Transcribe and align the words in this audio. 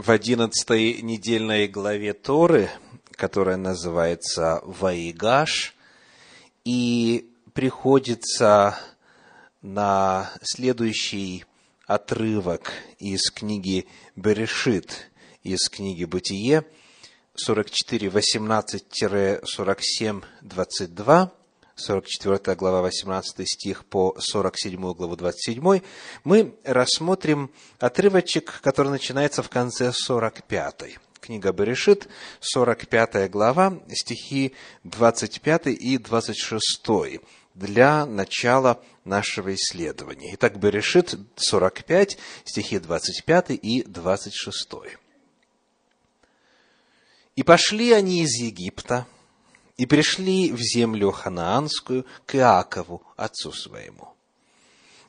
в 0.00 0.10
одиннадцатой 0.10 1.02
недельной 1.02 1.68
главе 1.68 2.14
Торы, 2.14 2.70
которая 3.12 3.58
называется 3.58 4.62
Ваигаш, 4.64 5.76
и 6.64 7.30
приходится 7.52 8.78
на 9.60 10.30
следующий 10.42 11.44
отрывок 11.86 12.72
из 12.98 13.30
книги 13.30 13.86
Берешит, 14.16 15.10
из 15.42 15.68
книги 15.68 16.06
Бытие, 16.06 16.64
44, 17.34 18.08
18-47, 18.08 20.24
22, 20.40 21.32
44 21.80 22.56
глава, 22.56 22.82
18 22.82 23.48
стих 23.48 23.84
по 23.84 24.14
47 24.18 24.80
главу, 24.94 25.16
27, 25.16 25.80
мы 26.24 26.54
рассмотрим 26.64 27.50
отрывочек, 27.78 28.60
который 28.62 28.90
начинается 28.90 29.42
в 29.42 29.48
конце 29.48 29.92
45. 29.92 30.98
Книга 31.20 31.52
Берешит, 31.52 32.08
45 32.40 33.30
глава, 33.30 33.78
стихи 33.88 34.54
25 34.84 35.66
и 35.66 35.98
26 35.98 37.20
для 37.54 38.06
начала 38.06 38.82
нашего 39.04 39.54
исследования. 39.54 40.34
Итак, 40.34 40.58
Берешит 40.58 41.14
45, 41.36 42.18
стихи 42.44 42.78
25 42.78 43.50
и 43.50 43.82
26. 43.82 44.68
«И 47.36 47.42
пошли 47.42 47.92
они 47.92 48.22
из 48.22 48.34
Египта, 48.34 49.06
и 49.80 49.86
пришли 49.86 50.52
в 50.52 50.60
землю 50.60 51.10
ханаанскую 51.10 52.04
к 52.26 52.34
Иакову, 52.34 53.02
отцу 53.16 53.50
своему. 53.50 54.12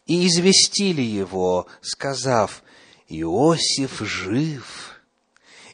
И 0.06 0.26
известили 0.28 1.02
его, 1.02 1.68
сказав, 1.82 2.64
Иосиф 3.10 4.00
жив, 4.00 5.02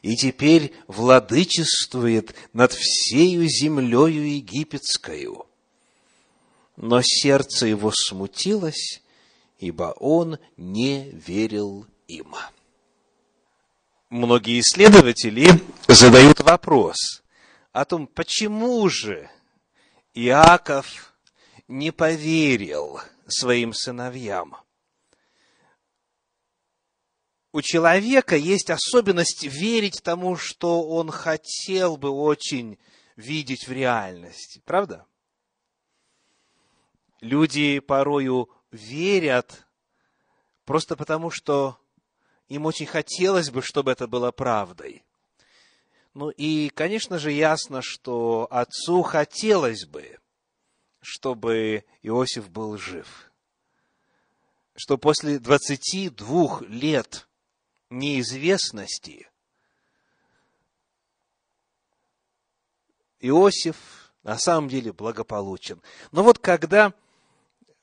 и 0.02 0.16
теперь 0.16 0.72
владычествует 0.88 2.34
над 2.52 2.72
всею 2.72 3.48
землею 3.48 4.34
египетскою. 4.34 5.46
Но 6.76 7.00
сердце 7.00 7.66
его 7.66 7.92
смутилось, 7.94 9.00
ибо 9.60 9.94
он 10.00 10.40
не 10.56 11.08
верил 11.12 11.86
им. 12.08 12.34
Многие 14.10 14.58
исследователи 14.58 15.50
задают 15.86 16.40
вопрос– 16.40 17.22
о 17.72 17.84
том, 17.84 18.06
почему 18.06 18.88
же 18.88 19.30
Иаков 20.14 21.14
не 21.68 21.92
поверил 21.92 23.00
своим 23.28 23.72
сыновьям. 23.72 24.56
У 27.52 27.62
человека 27.62 28.36
есть 28.36 28.70
особенность 28.70 29.44
верить 29.44 30.02
тому, 30.02 30.36
что 30.36 30.82
он 30.82 31.10
хотел 31.10 31.96
бы 31.96 32.10
очень 32.10 32.78
видеть 33.16 33.68
в 33.68 33.72
реальности. 33.72 34.62
Правда? 34.64 35.06
Люди 37.20 37.80
порою 37.80 38.50
верят 38.70 39.66
просто 40.64 40.96
потому, 40.96 41.30
что 41.30 41.78
им 42.48 42.66
очень 42.66 42.86
хотелось 42.86 43.50
бы, 43.50 43.62
чтобы 43.62 43.92
это 43.92 44.06
было 44.06 44.30
правдой. 44.30 45.04
Ну 46.18 46.30
и, 46.30 46.68
конечно 46.70 47.20
же, 47.20 47.30
ясно, 47.30 47.80
что 47.80 48.48
отцу 48.50 49.02
хотелось 49.02 49.86
бы, 49.86 50.18
чтобы 51.00 51.84
Иосиф 52.02 52.50
был 52.50 52.76
жив. 52.76 53.30
Что 54.74 54.98
после 54.98 55.38
22 55.38 56.62
лет 56.62 57.28
неизвестности 57.88 59.30
Иосиф 63.20 64.12
на 64.24 64.38
самом 64.38 64.68
деле 64.68 64.92
благополучен. 64.92 65.80
Но 66.10 66.24
вот 66.24 66.40
когда 66.40 66.94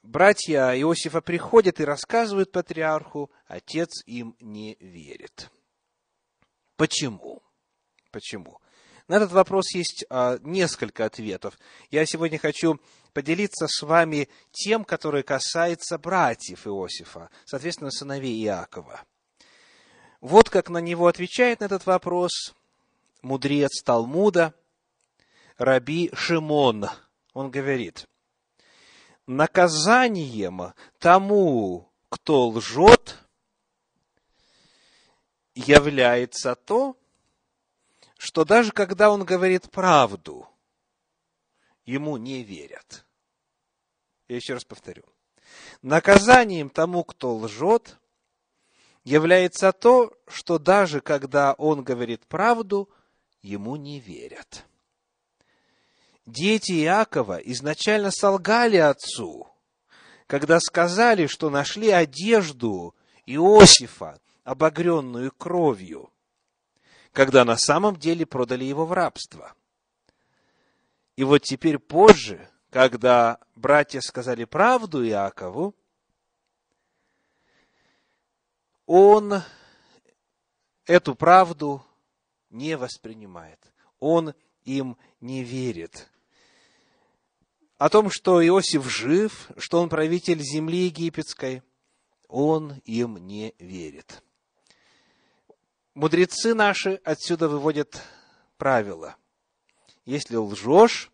братья 0.03 0.77
Иосифа 0.77 1.21
приходят 1.21 1.79
и 1.79 1.85
рассказывают 1.85 2.51
патриарху, 2.51 3.31
отец 3.47 4.03
им 4.05 4.35
не 4.41 4.75
верит. 4.81 5.49
Почему? 6.75 7.44
Почему? 8.15 8.61
На 9.09 9.17
этот 9.17 9.33
вопрос 9.33 9.75
есть 9.75 10.05
а, 10.09 10.37
несколько 10.41 11.03
ответов. 11.03 11.59
Я 11.91 12.05
сегодня 12.05 12.39
хочу 12.39 12.79
поделиться 13.11 13.67
с 13.67 13.81
вами 13.81 14.29
тем, 14.51 14.85
который 14.85 15.21
касается 15.21 15.97
братьев 15.97 16.65
Иосифа, 16.65 17.29
соответственно, 17.43 17.91
сыновей 17.91 18.41
Иакова. 18.45 19.03
Вот 20.21 20.49
как 20.49 20.69
на 20.69 20.77
него 20.77 21.07
отвечает 21.07 21.59
на 21.59 21.65
этот 21.65 21.85
вопрос 21.87 22.55
мудрец 23.21 23.83
Талмуда, 23.83 24.53
Раби 25.57 26.09
Шимон. 26.13 26.85
Он 27.33 27.51
говорит, 27.51 28.07
наказанием 29.27 30.71
тому, 30.99 31.91
кто 32.07 32.47
лжет, 32.47 33.17
является 35.53 36.55
то, 36.55 36.95
что 38.17 38.45
даже 38.45 38.71
когда 38.71 39.11
он 39.11 39.23
говорит 39.23 39.69
правду, 39.69 40.47
ему 41.85 42.17
не 42.17 42.43
верят. 42.43 43.05
Я 44.27 44.37
еще 44.37 44.53
раз 44.53 44.63
повторю. 44.63 45.03
Наказанием 45.81 46.69
тому, 46.69 47.03
кто 47.03 47.35
лжет, 47.35 47.97
является 49.03 49.71
то, 49.71 50.11
что 50.27 50.57
даже 50.57 50.99
когда 51.01 51.53
он 51.53 51.83
говорит 51.83 52.25
правду, 52.25 52.89
ему 53.41 53.75
не 53.75 53.99
верят. 53.99 54.65
Дети 56.25 56.71
Иакова 56.83 57.37
изначально 57.37 58.09
солгали 58.09 58.77
отцу, 58.77 59.47
когда 60.25 60.59
сказали, 60.59 61.27
что 61.27 61.51
нашли 61.51 61.91
одежду 61.91 62.95
Иосифа, 63.27 64.19
обогренную 64.43 65.31
кровью– 65.31 66.11
когда 67.15 67.45
на 67.45 67.55
самом 67.55 67.95
деле 67.95 68.25
продали 68.25 68.65
его 68.65 68.85
в 68.85 68.91
рабство. 68.91 69.55
И 71.15 71.23
вот 71.23 71.43
теперь 71.43 71.79
позже, 71.79 72.49
когда 72.69 73.39
братья 73.55 74.01
сказали 74.01 74.43
правду 74.43 75.03
Иакову, 75.07 75.73
он 78.85 79.41
эту 80.85 81.15
правду 81.15 81.83
не 82.49 82.75
воспринимает. 82.75 83.59
Он 83.99 84.33
им 84.65 84.97
не 85.21 85.41
верит. 85.41 86.09
О 87.77 87.89
том, 87.89 88.09
что 88.11 88.45
Иосиф 88.45 88.89
жив, 88.91 89.49
что 89.57 89.81
он 89.81 89.87
правитель 89.87 90.41
земли 90.41 90.87
египетской, 90.87 91.63
он 92.27 92.81
им 92.83 93.15
не 93.25 93.55
верит. 93.57 94.21
Мудрецы 95.95 96.53
наши 96.53 96.95
отсюда 97.05 97.47
выводят 97.47 98.03
правило. 98.57 99.15
Если 100.03 100.35
лжешь, 100.35 101.09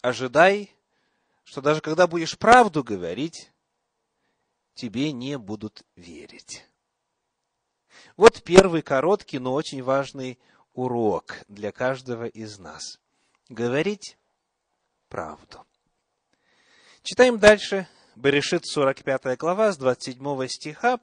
ожидай, 0.00 0.72
что 1.42 1.60
даже 1.60 1.80
когда 1.80 2.06
будешь 2.06 2.38
правду 2.38 2.84
говорить, 2.84 3.50
тебе 4.74 5.10
не 5.10 5.36
будут 5.36 5.82
верить. 5.96 6.64
Вот 8.16 8.44
первый 8.44 8.82
короткий, 8.82 9.40
но 9.40 9.52
очень 9.52 9.82
важный 9.82 10.38
урок 10.72 11.38
для 11.48 11.72
каждого 11.72 12.26
из 12.26 12.60
нас. 12.60 13.00
Говорить 13.48 14.16
правду. 15.08 15.66
Читаем 17.02 17.40
дальше. 17.40 17.88
Берешит 18.14 18.64
45 18.64 19.36
глава 19.36 19.72
с 19.72 19.76
27 19.76 20.46
стиха 20.46 21.00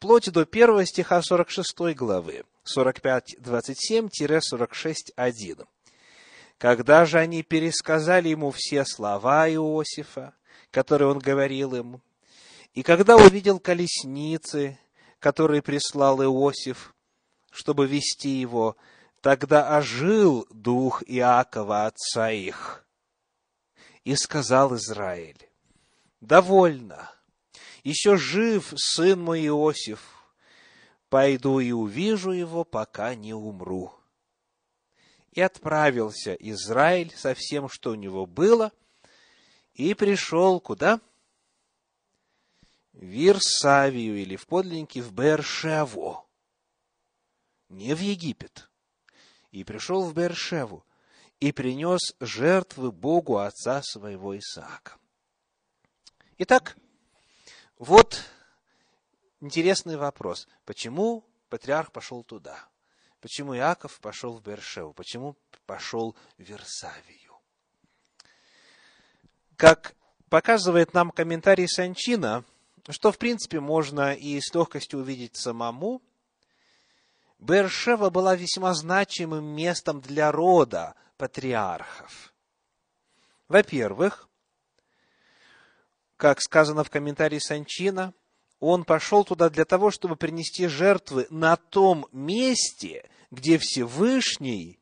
вплоть 0.00 0.32
до 0.32 0.46
первого 0.46 0.86
стиха 0.86 1.20
46 1.20 1.94
главы, 1.94 2.44
45-27-46-1. 2.74 5.66
Когда 6.56 7.04
же 7.04 7.18
они 7.18 7.42
пересказали 7.42 8.30
ему 8.30 8.50
все 8.50 8.86
слова 8.86 9.46
Иосифа, 9.50 10.32
которые 10.70 11.10
он 11.10 11.18
говорил 11.18 11.74
им, 11.74 12.00
и 12.72 12.82
когда 12.82 13.16
увидел 13.16 13.60
колесницы, 13.60 14.78
которые 15.18 15.60
прислал 15.60 16.22
Иосиф, 16.22 16.94
чтобы 17.50 17.86
вести 17.86 18.30
его, 18.30 18.78
тогда 19.20 19.76
ожил 19.76 20.46
дух 20.48 21.02
Иакова, 21.06 21.84
отца 21.84 22.30
их. 22.30 22.86
И 24.04 24.16
сказал 24.16 24.74
Израиль, 24.76 25.46
«Довольно, 26.22 27.10
еще 27.84 28.16
жив 28.16 28.72
сын 28.76 29.20
мой 29.20 29.46
Иосиф, 29.46 30.00
пойду 31.08 31.60
и 31.60 31.72
увижу 31.72 32.30
его, 32.30 32.64
пока 32.64 33.14
не 33.14 33.34
умру. 33.34 33.94
И 35.32 35.40
отправился 35.40 36.34
Израиль 36.34 37.12
со 37.14 37.34
всем, 37.34 37.68
что 37.68 37.92
у 37.92 37.94
него 37.94 38.26
было, 38.26 38.72
и 39.74 39.94
пришел 39.94 40.60
куда? 40.60 41.00
В 42.92 43.28
Ирсавию 43.28 44.20
или 44.20 44.36
в 44.36 44.46
подлиннике 44.46 45.00
в 45.00 45.12
Бершево. 45.12 46.26
не 47.68 47.94
в 47.94 48.00
Египет, 48.00 48.68
и 49.52 49.62
пришел 49.62 50.04
в 50.04 50.12
Бершеву, 50.12 50.84
и 51.38 51.52
принес 51.52 52.14
жертвы 52.18 52.90
Богу 52.90 53.38
отца 53.38 53.80
своего 53.82 54.36
Исаака. 54.36 54.98
Итак, 56.38 56.76
вот 57.80 58.22
интересный 59.40 59.96
вопрос. 59.96 60.46
Почему 60.66 61.24
патриарх 61.48 61.92
пошел 61.92 62.22
туда? 62.22 62.68
Почему 63.22 63.56
Иаков 63.56 63.98
пошел 64.00 64.36
в 64.36 64.42
Бершеву? 64.42 64.92
Почему 64.92 65.34
пошел 65.64 66.14
в 66.36 66.42
Версавию? 66.42 67.32
Как 69.56 69.94
показывает 70.28 70.92
нам 70.92 71.10
комментарий 71.10 71.66
Санчина, 71.66 72.44
что, 72.90 73.12
в 73.12 73.18
принципе, 73.18 73.60
можно 73.60 74.12
и 74.12 74.38
с 74.38 74.54
легкостью 74.54 75.00
увидеть 75.00 75.36
самому, 75.36 76.02
Бершева 77.38 78.10
была 78.10 78.36
весьма 78.36 78.74
значимым 78.74 79.46
местом 79.46 80.02
для 80.02 80.30
рода 80.30 80.94
патриархов. 81.16 82.34
Во-первых, 83.48 84.29
как 86.20 86.42
сказано 86.42 86.84
в 86.84 86.90
комментарии 86.90 87.38
Санчина, 87.38 88.12
он 88.60 88.84
пошел 88.84 89.24
туда 89.24 89.48
для 89.48 89.64
того, 89.64 89.90
чтобы 89.90 90.16
принести 90.16 90.66
жертвы 90.66 91.26
на 91.30 91.56
том 91.56 92.06
месте, 92.12 93.08
где 93.30 93.56
Всевышний 93.56 94.78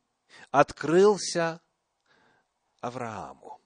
открылся 0.51 1.61
Аврааму. 2.81 3.61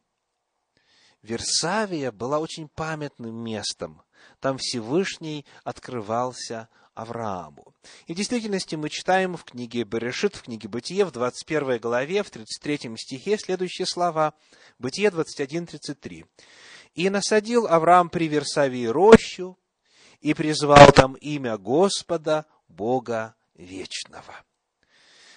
Версавия 1.23 2.13
была 2.13 2.41
очень 2.41 2.69
памятным 2.69 3.35
местом. 3.43 4.03
Там 4.39 4.59
Всевышний 4.59 5.47
открывался 5.65 6.69
Аврааму. 6.93 7.75
И 8.07 8.13
в 8.13 8.17
действительности 8.17 8.75
мы 8.75 8.91
читаем 8.91 9.35
в 9.39 9.45
книге 9.45 9.85
Берешит, 9.85 10.37
в 10.37 10.43
книге 10.43 10.69
Бытие, 10.69 11.07
в 11.07 11.11
21 11.13 11.79
главе, 11.79 12.23
в 12.23 12.29
33 12.29 12.99
стихе 12.99 13.39
следующие 13.39 13.87
слова. 13.87 14.35
Бытие 14.79 15.09
21.33. 15.09 16.27
«И 16.95 17.11
насадил 17.11 17.67
Авраам 17.67 18.11
при 18.11 18.29
Версавии 18.29 18.87
рощу, 18.87 19.59
и 20.21 20.35
призвал 20.35 20.93
там 20.93 21.15
имя 21.15 21.59
Господа, 21.59 22.47
Бога 22.69 23.35
Вечного». 23.55 24.35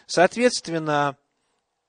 Соответственно, 0.06 1.18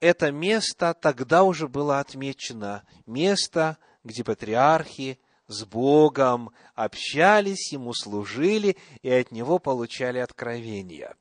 это 0.00 0.30
место 0.32 0.94
тогда 0.94 1.42
уже 1.42 1.68
было 1.68 2.00
отмечено, 2.00 2.84
место, 3.06 3.78
где 4.04 4.24
патриархи 4.24 5.18
с 5.48 5.64
Богом 5.64 6.50
общались, 6.74 7.72
Ему 7.72 7.92
служили 7.94 8.76
и 9.02 9.10
от 9.10 9.30
Него 9.30 9.58
получали 9.58 10.18
откровения. 10.18 11.14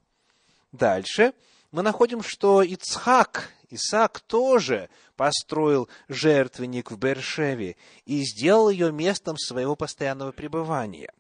Дальше 0.72 1.34
мы 1.76 1.82
находим, 1.82 2.24
что 2.24 2.62
Ицхак, 2.62 3.52
Исаак 3.70 4.22
тоже 4.22 4.90
построил 5.18 5.90
жертвенник 6.08 6.90
в 6.90 6.98
Бершеве 6.98 7.76
и 8.06 8.24
сделал 8.24 8.70
ее 8.70 8.94
местом 8.94 9.38
своего 9.38 9.76
постоянного 9.76 10.32
пребывания. 10.32 11.12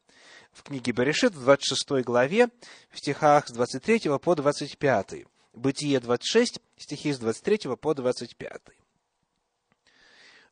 В 0.54 0.63
книге 0.63 0.94
Берешит, 0.94 1.34
в 1.34 1.42
26 1.42 2.06
главе, 2.06 2.48
в 2.90 3.00
стихах 3.00 3.50
с 3.50 3.52
23 3.52 4.18
по 4.18 4.34
25. 4.34 5.25
Бытие 5.54 6.00
26, 6.00 6.62
стихи 6.78 7.12
с 7.12 7.19
23 7.19 7.75
по 7.75 7.94
25. 7.94 8.62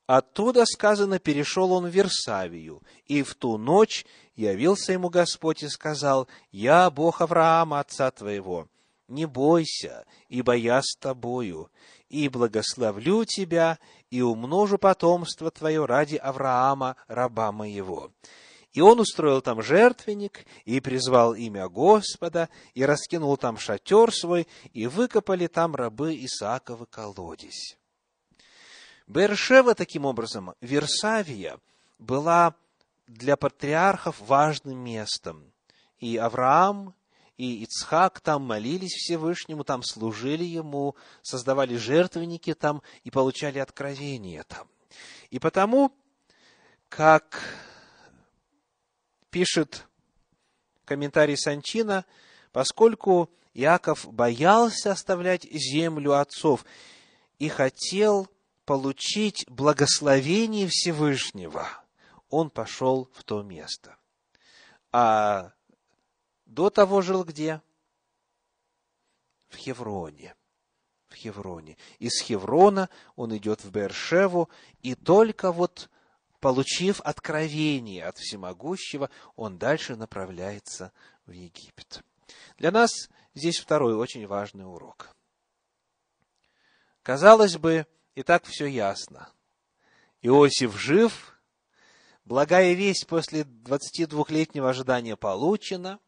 Оттуда, 0.05 0.65
сказано, 0.65 1.19
перешел 1.19 1.71
он 1.71 1.85
в 1.85 1.91
Версавию, 1.91 2.83
и 3.05 3.23
в 3.23 3.35
ту 3.35 3.57
ночь 3.57 4.05
явился 4.35 4.91
ему 4.91 5.07
Господь 5.07 5.63
и 5.63 5.69
сказал, 5.69 6.27
«Я 6.51 6.89
Бог 6.89 7.21
Авраама, 7.21 7.79
отца 7.79 8.11
твоего, 8.11 8.67
не 9.13 9.25
бойся, 9.25 10.05
ибо 10.27 10.53
я 10.53 10.81
с 10.81 10.95
тобою, 10.95 11.69
и 12.09 12.29
благословлю 12.29 13.25
тебя, 13.25 13.79
и 14.09 14.21
умножу 14.21 14.77
потомство 14.77 15.51
твое 15.51 15.85
ради 15.85 16.15
Авраама, 16.15 16.95
раба 17.07 17.51
моего». 17.51 18.11
И 18.73 18.81
он 18.81 18.99
устроил 18.99 19.41
там 19.41 19.61
жертвенник, 19.61 20.45
и 20.65 20.79
призвал 20.79 21.35
имя 21.35 21.69
Господа, 21.69 22.49
и 22.73 22.83
раскинул 22.83 23.37
там 23.37 23.57
шатер 23.57 24.11
свой, 24.11 24.47
и 24.73 24.87
выкопали 24.87 25.45
там 25.45 25.75
рабы 25.75 26.15
Исааковы 26.15 26.87
колодец. 26.87 27.77
Бершева, 29.05 29.75
таким 29.75 30.05
образом, 30.05 30.55
Версавия, 30.59 31.59
была 31.99 32.55
для 33.07 33.37
патриархов 33.37 34.19
важным 34.19 34.79
местом. 34.79 35.53
И 35.99 36.17
Авраам, 36.17 36.95
и 37.37 37.63
Ицхак 37.63 38.19
там 38.19 38.43
молились 38.43 38.93
Всевышнему, 38.93 39.63
там 39.63 39.83
служили 39.83 40.43
ему, 40.43 40.95
создавали 41.21 41.75
жертвенники 41.75 42.53
там 42.53 42.81
и 43.03 43.09
получали 43.09 43.59
откровения 43.59 44.43
там. 44.43 44.67
И 45.29 45.39
потому, 45.39 45.91
как 46.89 47.41
пишет 49.31 49.87
комментарий 50.85 51.37
Санчина, 51.37 52.05
поскольку 52.51 53.31
Иаков 53.55 54.11
боялся 54.11 54.91
оставлять 54.91 55.43
землю 55.51 56.19
отцов 56.19 56.65
и 57.39 57.49
хотел 57.49 58.27
получить 58.65 59.45
благословение 59.49 60.67
Всевышнего, 60.67 61.67
он 62.29 62.49
пошел 62.49 63.09
в 63.13 63.23
то 63.23 63.41
место. 63.41 63.97
А 64.91 65.53
до 66.53 66.69
того 66.69 67.01
жил 67.01 67.23
где? 67.23 67.61
В 69.49 69.55
Хевроне. 69.57 70.35
В 71.07 71.15
Хевроне. 71.15 71.77
Из 71.99 72.21
Хеврона 72.21 72.89
он 73.15 73.35
идет 73.35 73.63
в 73.63 73.71
Бершеву, 73.71 74.49
и 74.81 74.95
только 74.95 75.51
вот 75.51 75.89
получив 76.39 77.01
откровение 77.01 78.05
от 78.05 78.17
Всемогущего, 78.17 79.09
он 79.35 79.57
дальше 79.57 79.95
направляется 79.95 80.91
в 81.25 81.31
Египет. 81.31 82.03
Для 82.57 82.71
нас 82.71 83.09
здесь 83.33 83.59
второй 83.59 83.95
очень 83.95 84.27
важный 84.27 84.65
урок. 84.65 85.15
Казалось 87.01 87.57
бы, 87.57 87.87
и 88.15 88.23
так 88.23 88.45
все 88.45 88.65
ясно. 88.65 89.29
Иосиф 90.21 90.79
жив, 90.79 91.39
благая 92.25 92.73
весть 92.73 93.07
после 93.07 93.41
22-летнего 93.41 94.69
ожидания 94.69 95.15
получена, 95.15 95.99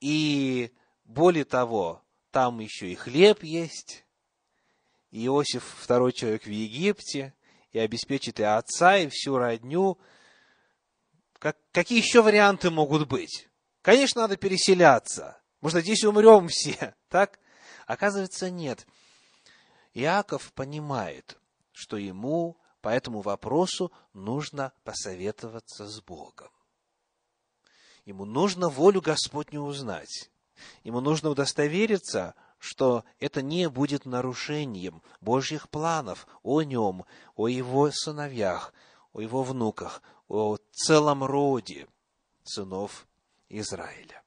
и 0.00 0.72
более 1.04 1.44
того, 1.44 2.02
там 2.30 2.60
еще 2.60 2.90
и 2.90 2.94
хлеб 2.94 3.42
есть, 3.42 4.04
Иосиф 5.10 5.64
второй 5.78 6.12
человек 6.12 6.44
в 6.44 6.50
Египте, 6.50 7.34
и 7.72 7.78
обеспечит 7.78 8.40
и 8.40 8.42
отца, 8.42 8.98
и 8.98 9.08
всю 9.08 9.38
родню. 9.38 9.98
Как, 11.38 11.56
какие 11.72 11.98
еще 11.98 12.22
варианты 12.22 12.70
могут 12.70 13.08
быть? 13.08 13.48
Конечно, 13.82 14.22
надо 14.22 14.36
переселяться. 14.36 15.40
Может, 15.60 15.82
здесь 15.82 16.04
умрем 16.04 16.48
все, 16.48 16.94
так? 17.08 17.38
Оказывается, 17.86 18.50
нет. 18.50 18.86
Иаков 19.94 20.52
понимает, 20.52 21.38
что 21.72 21.96
ему 21.96 22.56
по 22.80 22.88
этому 22.88 23.20
вопросу 23.20 23.92
нужно 24.12 24.72
посоветоваться 24.84 25.86
с 25.86 26.00
Богом. 26.00 26.50
Ему 28.10 28.24
нужно 28.24 28.68
волю 28.68 29.00
Господню 29.00 29.60
узнать. 29.60 30.30
Ему 30.82 31.00
нужно 31.00 31.30
удостовериться, 31.30 32.34
что 32.58 33.04
это 33.20 33.40
не 33.40 33.68
будет 33.68 34.04
нарушением 34.04 35.00
Божьих 35.20 35.68
планов 35.68 36.26
о 36.42 36.62
нем, 36.62 37.04
о 37.36 37.46
его 37.46 37.88
сыновьях, 37.92 38.74
о 39.12 39.20
его 39.20 39.44
внуках, 39.44 40.02
о 40.26 40.56
целом 40.72 41.22
роде 41.22 41.86
сынов 42.42 43.06
Израиля. 43.48 44.24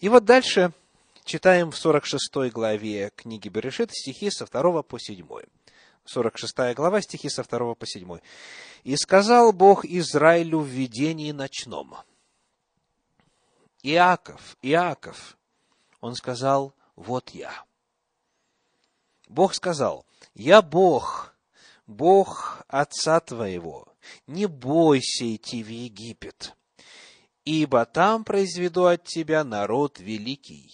И 0.00 0.08
вот 0.08 0.24
дальше 0.24 0.72
читаем 1.22 1.70
в 1.70 1.76
46 1.76 2.50
главе 2.52 3.12
книги 3.14 3.48
Берешит 3.48 3.92
стихи 3.92 4.30
со 4.30 4.46
2 4.46 4.82
по 4.82 4.98
7. 4.98 5.24
46 6.06 6.74
глава, 6.74 7.00
стихи 7.02 7.28
со 7.28 7.44
2 7.44 7.76
по 7.76 7.86
7. 7.86 8.18
«И 8.82 8.96
сказал 8.96 9.52
Бог 9.52 9.84
Израилю 9.84 10.58
в 10.58 10.66
видении 10.66 11.30
ночном, 11.30 11.98
Иаков, 13.84 14.56
Иаков, 14.62 15.36
он 16.00 16.14
сказал, 16.14 16.74
вот 16.96 17.30
я. 17.30 17.52
Бог 19.28 19.54
сказал, 19.54 20.06
я 20.34 20.62
Бог, 20.62 21.34
Бог 21.86 22.62
отца 22.66 23.20
твоего, 23.20 23.86
не 24.26 24.46
бойся 24.46 25.36
идти 25.36 25.62
в 25.62 25.68
Египет, 25.68 26.56
ибо 27.44 27.84
там 27.84 28.24
произведу 28.24 28.86
от 28.86 29.04
тебя 29.04 29.44
народ 29.44 30.00
великий 30.00 30.72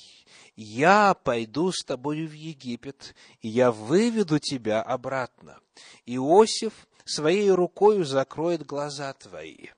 я 0.54 1.14
пойду 1.14 1.72
с 1.72 1.82
тобою 1.82 2.28
в 2.28 2.32
Египет, 2.32 3.14
и 3.40 3.48
я 3.48 3.72
выведу 3.72 4.38
тебя 4.38 4.82
обратно. 4.82 5.58
Иосиф 6.04 6.86
своей 7.06 7.50
рукою 7.50 8.04
закроет 8.04 8.66
глаза 8.66 9.14
твои. 9.14 9.68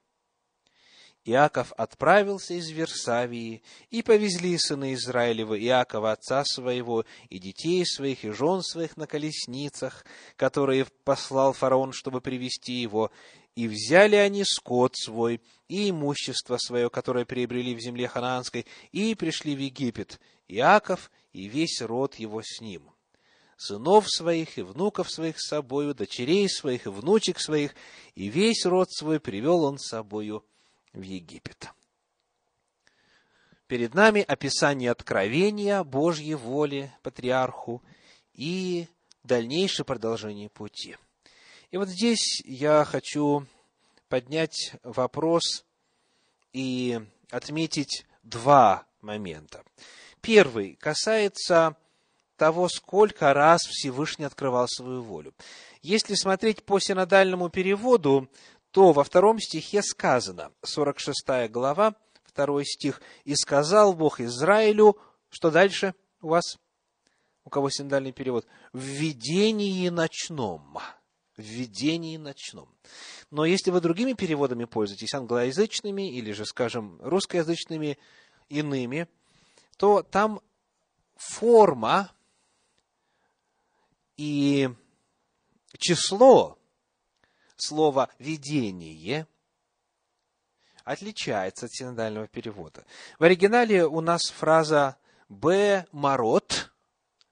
Иаков 1.24 1.72
отправился 1.76 2.54
из 2.54 2.70
Версавии, 2.70 3.62
и 3.90 4.02
повезли 4.02 4.58
сыны 4.58 4.94
Израилева 4.94 5.58
Иакова, 5.58 6.12
отца 6.12 6.44
своего, 6.44 7.04
и 7.28 7.38
детей 7.38 7.86
своих, 7.86 8.24
и 8.24 8.30
жен 8.30 8.62
своих 8.62 8.96
на 8.96 9.06
колесницах, 9.06 10.04
которые 10.36 10.86
послал 11.04 11.52
фараон, 11.52 11.92
чтобы 11.92 12.20
привести 12.20 12.72
его, 12.72 13.12
и 13.54 13.68
взяли 13.68 14.16
они 14.16 14.42
скот 14.44 14.96
свой 14.96 15.40
и 15.68 15.90
имущество 15.90 16.56
свое, 16.58 16.90
которое 16.90 17.24
приобрели 17.24 17.74
в 17.76 17.80
земле 17.80 18.08
ханаанской, 18.08 18.66
и 18.90 19.14
пришли 19.14 19.54
в 19.54 19.60
Египет, 19.60 20.18
Иаков 20.48 21.08
и 21.32 21.46
весь 21.46 21.80
род 21.82 22.16
его 22.16 22.42
с 22.42 22.60
ним. 22.60 22.90
Сынов 23.56 24.10
своих 24.10 24.58
и 24.58 24.62
внуков 24.62 25.08
своих 25.08 25.38
с 25.38 25.46
собою, 25.46 25.94
дочерей 25.94 26.48
своих 26.48 26.86
и 26.86 26.88
внучек 26.88 27.38
своих, 27.38 27.76
и 28.16 28.26
весь 28.26 28.66
род 28.66 28.90
свой 28.90 29.20
привел 29.20 29.62
он 29.62 29.78
с 29.78 29.86
собою 29.86 30.44
в 30.92 31.00
Египет. 31.00 31.70
Перед 33.66 33.94
нами 33.94 34.22
описание 34.22 34.90
откровения 34.90 35.82
Божьей 35.82 36.34
воли 36.34 36.92
патриарху 37.02 37.82
и 38.34 38.86
дальнейшее 39.24 39.86
продолжение 39.86 40.50
пути. 40.50 40.96
И 41.70 41.78
вот 41.78 41.88
здесь 41.88 42.42
я 42.44 42.84
хочу 42.84 43.46
поднять 44.08 44.74
вопрос 44.82 45.64
и 46.52 47.00
отметить 47.30 48.04
два 48.22 48.84
момента. 49.00 49.64
Первый 50.20 50.74
касается 50.74 51.76
того, 52.36 52.68
сколько 52.68 53.32
раз 53.32 53.62
Всевышний 53.62 54.24
открывал 54.24 54.68
свою 54.68 55.02
волю. 55.02 55.34
Если 55.80 56.14
смотреть 56.14 56.62
по 56.62 56.78
синодальному 56.78 57.48
переводу, 57.48 58.28
то 58.72 58.92
во 58.92 59.04
втором 59.04 59.38
стихе 59.38 59.82
сказано, 59.82 60.50
46 60.62 61.50
глава, 61.50 61.94
второй 62.24 62.64
стих, 62.64 63.00
«И 63.24 63.36
сказал 63.36 63.92
Бог 63.92 64.20
Израилю...» 64.20 64.98
Что 65.28 65.50
дальше 65.50 65.94
у 66.20 66.28
вас? 66.28 66.58
У 67.44 67.50
кого 67.50 67.70
синдальный 67.70 68.12
перевод? 68.12 68.46
«В 68.72 68.80
видении 68.80 69.88
ночном». 69.88 70.78
В 71.36 71.42
видении 71.42 72.18
ночном. 72.18 72.68
Но 73.30 73.46
если 73.46 73.70
вы 73.70 73.80
другими 73.80 74.12
переводами 74.12 74.66
пользуетесь, 74.66 75.14
англоязычными 75.14 76.10
или 76.10 76.32
же, 76.32 76.44
скажем, 76.44 76.98
русскоязычными, 77.00 77.98
иными, 78.50 79.08
то 79.78 80.02
там 80.02 80.40
форма 81.16 82.12
и 84.18 84.68
число 85.78 86.58
слово 87.62 88.08
«видение» 88.18 89.26
отличается 90.84 91.66
от 91.66 91.72
синодального 91.72 92.26
перевода. 92.26 92.84
В 93.18 93.24
оригинале 93.24 93.86
у 93.86 94.00
нас 94.00 94.30
фраза 94.30 94.96
«б 95.28 95.86
марот», 95.92 96.72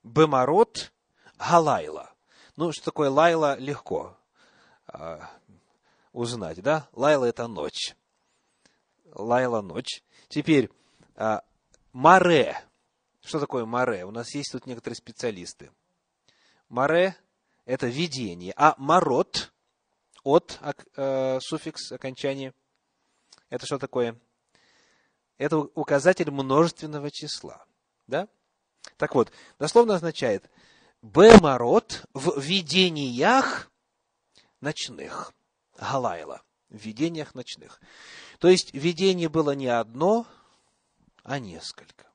«б 0.02 0.26
марот 0.26 0.92
галайла». 1.36 2.14
Ну, 2.56 2.72
что 2.72 2.84
такое 2.84 3.10
лайла, 3.10 3.58
легко 3.58 4.16
э, 4.88 5.20
узнать, 6.12 6.60
да? 6.62 6.88
Лайла– 6.92 7.24
это 7.26 7.46
ночь. 7.48 7.96
Лайла– 9.14 9.60
ночь. 9.62 10.02
Теперь, 10.28 10.70
э, 11.16 11.40
маре. 11.92 12.62
Что 13.22 13.40
такое 13.40 13.64
маре? 13.64 14.04
У 14.04 14.10
нас 14.10 14.34
есть 14.34 14.52
тут 14.52 14.66
некоторые 14.66 14.96
специалисты. 14.96 15.70
Маре– 16.68 17.16
это 17.64 17.86
видение, 17.86 18.52
а 18.56 18.74
марот 18.78 19.52
от 20.24 20.60
э, 20.96 21.38
суффикс 21.40 21.92
окончания. 21.92 22.52
Это 23.48 23.66
что 23.66 23.78
такое? 23.78 24.18
Это 25.38 25.58
указатель 25.58 26.30
множественного 26.30 27.10
числа. 27.10 27.64
Да? 28.06 28.28
Так 28.96 29.14
вот, 29.14 29.32
дословно 29.58 29.94
означает 29.94 30.50
Бемарот 31.02 32.04
в 32.12 32.38
видениях 32.40 33.70
ночных. 34.60 35.32
Галайла. 35.78 36.42
В 36.68 36.76
видениях 36.76 37.34
ночных. 37.34 37.80
То 38.38 38.48
есть, 38.48 38.74
видение 38.74 39.28
было 39.28 39.52
не 39.52 39.66
одно, 39.66 40.26
а 41.24 41.38
несколько. 41.38 42.06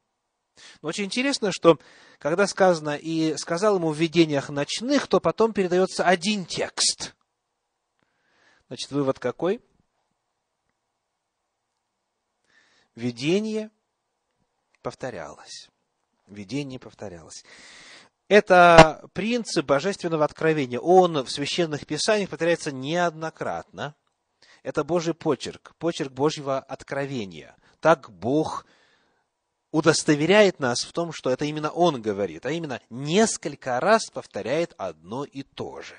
Но 0.81 0.89
очень 0.89 1.05
интересно, 1.05 1.51
что 1.51 1.79
когда 2.19 2.47
сказано 2.47 2.95
«и 2.95 3.35
сказал 3.37 3.75
ему 3.75 3.91
в 3.91 3.97
видениях 3.97 4.49
ночных», 4.49 5.07
то 5.07 5.19
потом 5.19 5.51
передается 5.51 6.05
один 6.05 6.45
текст. 6.45 7.15
Значит, 8.67 8.91
вывод 8.91 9.19
какой? 9.19 9.61
Видение 12.95 13.69
повторялось. 14.81 15.69
Видение 16.27 16.79
повторялось. 16.79 17.43
Это 18.27 19.07
принцип 19.13 19.65
божественного 19.65 20.25
откровения. 20.25 20.79
Он 20.79 21.23
в 21.23 21.29
священных 21.29 21.85
писаниях 21.85 22.29
повторяется 22.29 22.71
неоднократно. 22.71 23.95
Это 24.63 24.83
Божий 24.83 25.13
почерк, 25.13 25.75
почерк 25.77 26.11
Божьего 26.11 26.57
откровения. 26.57 27.55
Так 27.81 28.11
Бог 28.11 28.65
удостоверяет 29.71 30.59
нас 30.59 30.79
в 30.83 30.91
том, 30.91 31.11
что 31.11 31.29
это 31.29 31.45
именно 31.45 31.69
Он 31.69 32.01
говорит, 32.01 32.47
а 32.47 32.51
именно 32.51 32.81
несколько 32.89 33.79
раз 33.79 34.09
повторяет 34.09 34.73
одно 34.77 35.23
и 35.23 35.43
то 35.43 35.81
же. 35.81 35.95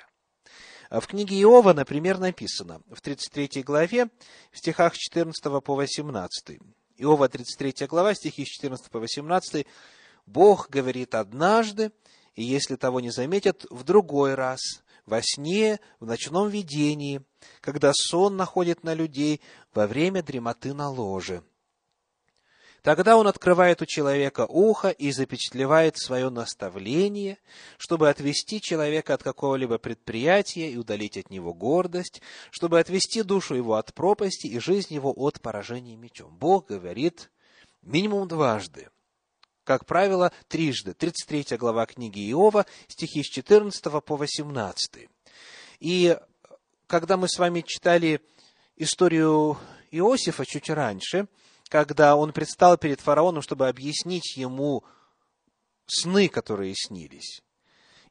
В 0.90 1.06
книге 1.06 1.40
Иова, 1.42 1.72
например, 1.72 2.18
написано 2.18 2.80
в 2.90 3.00
33 3.00 3.62
главе, 3.62 4.08
в 4.52 4.58
стихах 4.58 4.96
14 4.96 5.42
по 5.62 5.74
18. 5.74 6.58
Иова, 6.98 7.28
33 7.28 7.86
глава, 7.86 8.14
стихи 8.14 8.44
с 8.44 8.48
14 8.48 8.90
по 8.90 9.00
18. 9.00 9.66
«Бог 10.26 10.70
говорит 10.70 11.14
однажды, 11.14 11.92
и 12.34 12.44
если 12.44 12.76
того 12.76 13.00
не 13.00 13.10
заметят, 13.10 13.66
в 13.70 13.82
другой 13.82 14.34
раз, 14.34 14.60
во 15.06 15.20
сне, 15.22 15.80
в 16.00 16.06
ночном 16.06 16.48
видении, 16.48 17.22
когда 17.60 17.92
сон 17.94 18.36
находит 18.36 18.84
на 18.84 18.94
людей 18.94 19.40
во 19.74 19.86
время 19.86 20.22
дремоты 20.22 20.74
на 20.74 20.88
ложе. 20.88 21.42
Тогда 22.86 23.16
он 23.16 23.26
открывает 23.26 23.82
у 23.82 23.84
человека 23.84 24.46
ухо 24.48 24.90
и 24.90 25.10
запечатлевает 25.10 25.98
свое 25.98 26.30
наставление, 26.30 27.36
чтобы 27.78 28.08
отвести 28.08 28.60
человека 28.60 29.14
от 29.14 29.24
какого-либо 29.24 29.78
предприятия 29.78 30.70
и 30.70 30.76
удалить 30.76 31.18
от 31.18 31.28
него 31.28 31.52
гордость, 31.52 32.22
чтобы 32.52 32.78
отвести 32.78 33.24
душу 33.24 33.56
его 33.56 33.74
от 33.74 33.92
пропасти 33.92 34.46
и 34.46 34.60
жизнь 34.60 34.94
его 34.94 35.10
от 35.10 35.40
поражения 35.40 35.96
мечом. 35.96 36.36
Бог 36.38 36.68
говорит 36.68 37.32
минимум 37.82 38.28
дважды. 38.28 38.88
Как 39.64 39.84
правило, 39.84 40.30
трижды. 40.46 40.94
33 40.94 41.56
глава 41.56 41.86
книги 41.86 42.30
Иова, 42.30 42.66
стихи 42.86 43.24
с 43.24 43.26
14 43.26 43.82
по 44.04 44.14
18. 44.14 45.08
И 45.80 46.16
когда 46.86 47.16
мы 47.16 47.28
с 47.28 47.36
вами 47.36 47.62
читали 47.62 48.20
историю 48.76 49.58
Иосифа 49.90 50.46
чуть 50.46 50.70
раньше, 50.70 51.26
когда 51.68 52.16
он 52.16 52.32
предстал 52.32 52.76
перед 52.78 53.00
фараоном, 53.00 53.42
чтобы 53.42 53.68
объяснить 53.68 54.36
ему 54.36 54.84
сны, 55.86 56.28
которые 56.28 56.74
снились. 56.74 57.42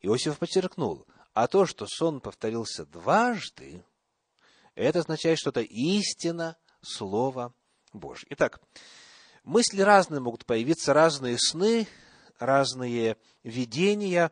Иосиф 0.01 0.37
подчеркнул, 0.37 1.05
а 1.33 1.47
то, 1.47 1.65
что 1.65 1.87
сон 1.87 2.19
повторился 2.21 2.85
дважды, 2.85 3.83
это 4.75 4.99
означает, 4.99 5.39
что 5.39 5.49
это 5.51 5.61
истина 5.61 6.57
Слова 6.81 7.53
Божье. 7.93 8.27
Итак, 8.31 8.59
мысли 9.43 9.81
разные 9.81 10.19
могут 10.19 10.45
появиться, 10.45 10.93
разные 10.93 11.37
сны, 11.39 11.87
разные 12.39 13.17
видения. 13.43 14.31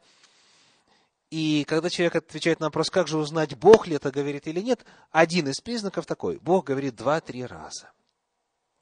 И 1.32 1.64
когда 1.64 1.90
человек 1.90 2.18
отвечает 2.18 2.60
на 2.60 2.68
вопрос, 2.68 2.90
как 2.90 3.08
же 3.08 3.18
узнать, 3.18 3.56
Бог 3.56 3.88
ли 3.88 3.96
это 3.96 4.12
говорит 4.12 4.48
или 4.48 4.60
нет, 4.60 4.86
один 5.12 5.48
из 5.48 5.62
признаков 5.62 6.06
такой. 6.06 6.38
Бог 6.40 6.66
говорит 6.66 6.96
два-три 6.96 7.46
раза– 7.46 7.92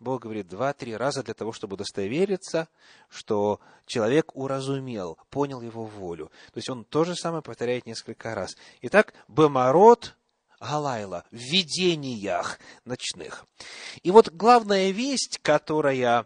Бог 0.02 0.24
говорит 0.24 0.48
два-три 0.48 0.98
раза 0.98 1.22
для 1.22 1.36
того, 1.36 1.54
чтобы 1.54 1.76
удостовериться, 1.76 2.68
что 3.08 3.60
человек 3.86 4.36
уразумел, 4.36 5.20
понял 5.30 5.62
его 5.62 5.86
волю. 5.86 6.32
То 6.52 6.58
есть 6.58 6.70
он 6.70 6.86
то 6.86 7.04
же 7.04 7.16
самое 7.16 7.44
повторяет 7.44 7.86
несколько 7.86 8.34
раз. 8.34 8.58
Итак, 8.82 9.14
Бемарот 9.28 10.16
Галайла 10.60 11.24
в 11.30 11.36
видениях 11.36 12.60
ночных. 12.84 13.46
И 14.02 14.10
вот 14.10 14.30
главная 14.30 14.90
весть, 14.90 15.38
которая 15.44 16.26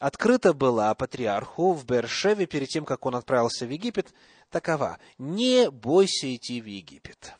открыта 0.00 0.52
была 0.52 0.92
патриарху 0.96 1.72
в 1.72 1.86
Бершеве 1.86 2.46
перед 2.46 2.68
тем, 2.68 2.84
как 2.84 3.06
он 3.06 3.14
отправился 3.14 3.64
в 3.64 3.70
Египет, 3.70 4.12
такова. 4.50 4.98
Не 5.18 5.70
бойся 5.70 6.34
идти 6.34 6.60
в 6.60 6.66
Египет. 6.66 7.34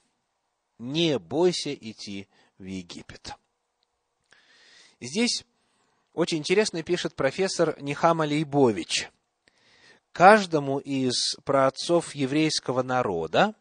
Не 0.79 1.19
бойся 1.19 1.75
идти 1.75 2.29
в 2.59 2.65
Египет. 2.65 3.35
Здесь 5.01 5.45
очень 6.15 6.39
интересно 6.39 6.83
пишет 6.85 7.17
профессор 7.17 7.77
Нихама 7.83 8.23
Лейбович. 8.23 9.11
Каждому 10.13 10.79
из 10.79 11.37
праотцов 11.45 12.15
еврейского 12.15 12.85
народа, 12.85 13.55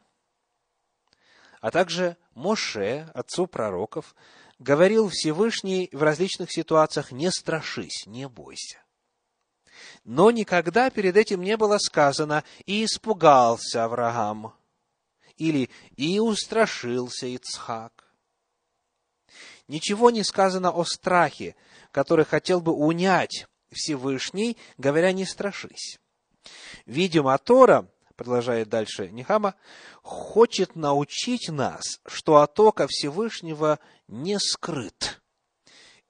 а 1.62 1.72
также 1.72 2.16
Моше, 2.36 3.10
отцу 3.16 3.48
пророков, 3.48 4.16
говорил 4.60 5.10
Всевышний 5.10 5.90
в 5.92 6.04
различных 6.04 6.52
ситуациях, 6.52 7.12
не 7.12 7.32
страшись, 7.32 8.06
не 8.06 8.28
бойся. 8.28 8.84
Но 10.04 10.30
никогда 10.30 10.92
перед 10.92 11.18
этим 11.18 11.42
не 11.42 11.58
было 11.58 11.80
сказано 11.80 12.44
«и 12.68 12.86
испугался 12.86 13.84
Авраам» 13.84 14.54
или 15.38 15.72
«и 15.96 16.20
устрашился 16.20 17.26
Ицхак». 17.26 18.14
Ничего 19.68 20.12
не 20.12 20.24
сказано 20.24 20.72
о 20.72 20.84
страхе, 20.84 21.56
который 21.94 22.26
хотел 22.26 22.60
бы 22.60 22.74
унять 22.74 23.46
Всевышний, 23.72 24.58
говоря 24.78 25.14
«не 25.14 25.26
страшись». 25.26 26.00
Видимо, 26.86 27.38
Тора, 27.38 27.88
продолжает 28.18 28.68
дальше 28.68 29.10
Нехама, 29.10 29.56
хочет 30.02 30.76
научить 30.76 31.48
нас, 31.50 32.02
что 32.06 32.38
от 32.38 32.60
ока 32.60 32.88
Всевышнего 32.90 33.80
не 34.08 34.40
скрыт. 34.40 35.22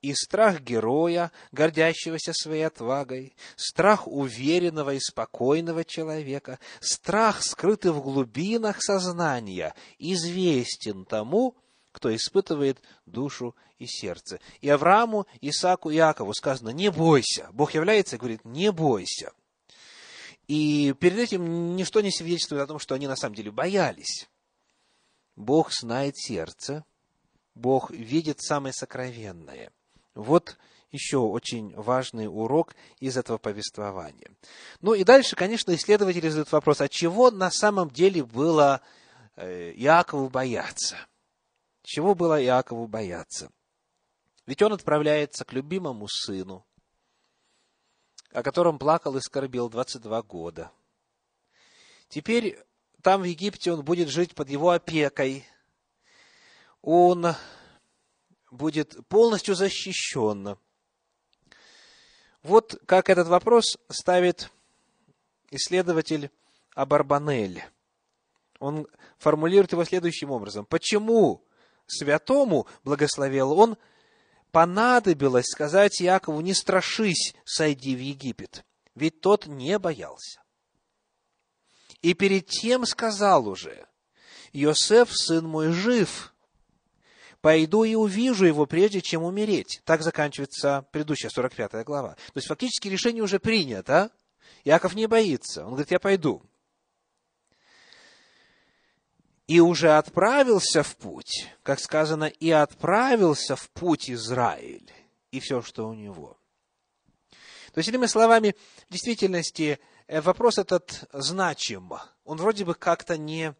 И 0.01 0.13
страх 0.13 0.61
героя, 0.61 1.31
гордящегося 1.51 2.33
своей 2.33 2.63
отвагой, 2.63 3.35
страх 3.55 4.07
уверенного 4.07 4.95
и 4.95 4.99
спокойного 4.99 5.85
человека, 5.85 6.59
страх, 6.81 7.43
скрытый 7.43 7.91
в 7.91 8.01
глубинах 8.01 8.81
сознания, 8.81 9.75
известен 9.99 11.05
тому, 11.05 11.55
кто 11.93 12.13
испытывает 12.13 12.81
душу 13.05 13.55
и 13.79 13.85
сердце. 13.85 14.41
И 14.59 14.67
Аврааму, 14.67 15.25
Исааку 15.39 15.89
и 15.89 15.95
Иакову 15.95 16.33
сказано, 16.33 16.69
не 16.69 16.91
бойся. 16.91 17.47
Бог 17.53 17.73
является 17.73 18.17
и 18.17 18.19
говорит, 18.19 18.43
не 18.43 18.71
бойся. 18.73 19.31
И 20.47 20.93
перед 20.99 21.19
этим 21.19 21.77
ничто 21.77 22.01
не 22.01 22.11
свидетельствует 22.11 22.63
о 22.63 22.67
том, 22.67 22.79
что 22.79 22.95
они 22.95 23.07
на 23.07 23.15
самом 23.15 23.35
деле 23.35 23.51
боялись. 23.51 24.27
Бог 25.37 25.71
знает 25.71 26.17
сердце, 26.17 26.83
Бог 27.55 27.91
видит 27.91 28.41
самое 28.41 28.73
сокровенное. 28.73 29.71
Вот 30.15 30.57
еще 30.91 31.17
очень 31.17 31.73
важный 31.75 32.27
урок 32.27 32.75
из 32.99 33.17
этого 33.17 33.37
повествования. 33.37 34.31
Ну 34.81 34.93
и 34.93 35.03
дальше, 35.03 35.35
конечно, 35.35 35.73
исследователи 35.73 36.27
задают 36.27 36.51
вопрос, 36.51 36.81
а 36.81 36.89
чего 36.89 37.31
на 37.31 37.49
самом 37.49 37.89
деле 37.89 38.23
было 38.23 38.81
э, 39.35 39.71
Иакову 39.75 40.29
бояться? 40.29 40.97
Чего 41.83 42.15
было 42.15 42.41
Иакову 42.41 42.87
бояться? 42.87 43.51
Ведь 44.45 44.61
он 44.61 44.73
отправляется 44.73 45.45
к 45.45 45.53
любимому 45.53 46.07
сыну, 46.07 46.65
о 48.31 48.41
котором 48.41 48.79
плакал 48.79 49.15
и 49.17 49.21
скорбел 49.21 49.69
22 49.69 50.21
года. 50.23 50.71
Теперь 52.09 52.57
там, 53.01 53.21
в 53.21 53.25
Египте, 53.25 53.71
он 53.71 53.83
будет 53.83 54.09
жить 54.09 54.33
под 54.33 54.49
его 54.49 54.69
опекой. 54.69 55.45
Он 56.81 57.35
будет 58.49 59.05
полностью 59.07 59.55
защищен. 59.55 60.57
Вот 62.43 62.81
как 62.85 63.09
этот 63.09 63.27
вопрос 63.27 63.77
ставит 63.89 64.51
исследователь 65.49 66.29
Абарбанель. 66.75 67.63
Он 68.59 68.87
формулирует 69.17 69.71
его 69.71 69.83
следующим 69.83 70.31
образом. 70.31 70.65
Почему 70.65 71.45
святому 71.87 72.67
благословил 72.83 73.51
он 73.51 73.77
понадобилось 74.51 75.47
сказать 75.47 75.99
Якову, 75.99 76.41
не 76.41 76.53
страшись, 76.53 77.33
сойди 77.45 77.95
в 77.95 77.99
Египет, 77.99 78.63
ведь 78.95 79.21
тот 79.21 79.47
не 79.47 79.77
боялся. 79.79 80.41
И 82.01 82.13
перед 82.13 82.47
тем 82.47 82.85
сказал 82.85 83.47
уже, 83.47 83.87
Йосеф, 84.51 85.09
сын 85.11 85.45
мой, 85.45 85.71
жив, 85.71 86.33
пойду 87.41 87.83
и 87.83 87.95
увижу 87.95 88.45
его, 88.45 88.65
прежде 88.65 89.01
чем 89.01 89.23
умереть. 89.23 89.81
Так 89.85 90.03
заканчивается 90.03 90.85
предыдущая 90.91 91.29
45 91.29 91.83
глава. 91.85 92.15
То 92.15 92.37
есть, 92.37 92.47
фактически 92.47 92.87
решение 92.87 93.23
уже 93.23 93.39
принято. 93.39 94.11
Яков 94.63 94.95
не 94.95 95.07
боится. 95.07 95.63
Он 95.63 95.71
говорит, 95.71 95.91
я 95.91 95.99
пойду 95.99 96.43
и 99.53 99.59
уже 99.59 99.95
отправился 99.95 100.81
в 100.81 100.97
путь, 100.97 101.47
как 101.61 101.79
сказано, 101.79 102.23
и 102.23 102.49
отправился 102.49 103.55
в 103.55 103.69
путь 103.69 104.09
Израиль, 104.09 104.91
и 105.29 105.39
все, 105.39 105.61
что 105.61 105.87
у 105.87 105.93
него. 105.93 106.39
То 107.71 107.77
есть, 107.77 107.87
иными 107.87 108.07
словами, 108.07 108.55
в 108.89 108.91
действительности 108.91 109.79
э, 110.07 110.21
вопрос 110.21 110.57
этот 110.57 111.07
значим. 111.13 111.93
Он 112.25 112.37
вроде 112.39 112.65
бы 112.65 112.73
как-то 112.73 113.15
не 113.15 113.53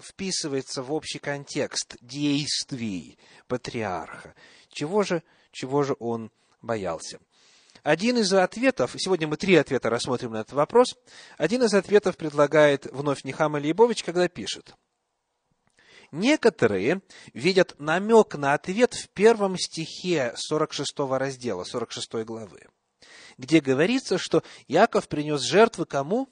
вписывается 0.00 0.82
в 0.82 0.90
общий 0.90 1.18
контекст 1.18 1.98
действий 2.00 3.18
патриарха. 3.48 4.34
Чего 4.70 5.02
же, 5.02 5.22
чего 5.52 5.82
же 5.82 5.94
он 5.98 6.32
боялся? 6.62 7.20
Один 7.82 8.16
из 8.16 8.32
ответов, 8.32 8.94
сегодня 8.96 9.28
мы 9.28 9.36
три 9.36 9.56
ответа 9.56 9.90
рассмотрим 9.90 10.32
на 10.32 10.38
этот 10.38 10.54
вопрос, 10.54 10.96
один 11.36 11.64
из 11.64 11.74
ответов 11.74 12.16
предлагает 12.16 12.86
вновь 12.86 13.24
Нихама 13.24 13.58
Лейбович, 13.58 14.02
когда 14.02 14.26
пишет. 14.26 14.74
Некоторые 16.16 17.02
видят 17.34 17.78
намек 17.78 18.36
на 18.36 18.54
ответ 18.54 18.94
в 18.94 19.10
первом 19.10 19.58
стихе 19.58 20.32
46 20.34 20.98
раздела, 21.10 21.64
46 21.64 22.24
главы, 22.24 22.68
где 23.36 23.60
говорится, 23.60 24.16
что 24.16 24.42
Яков 24.66 25.08
принес 25.08 25.42
жертвы 25.42 25.84
кому? 25.84 26.30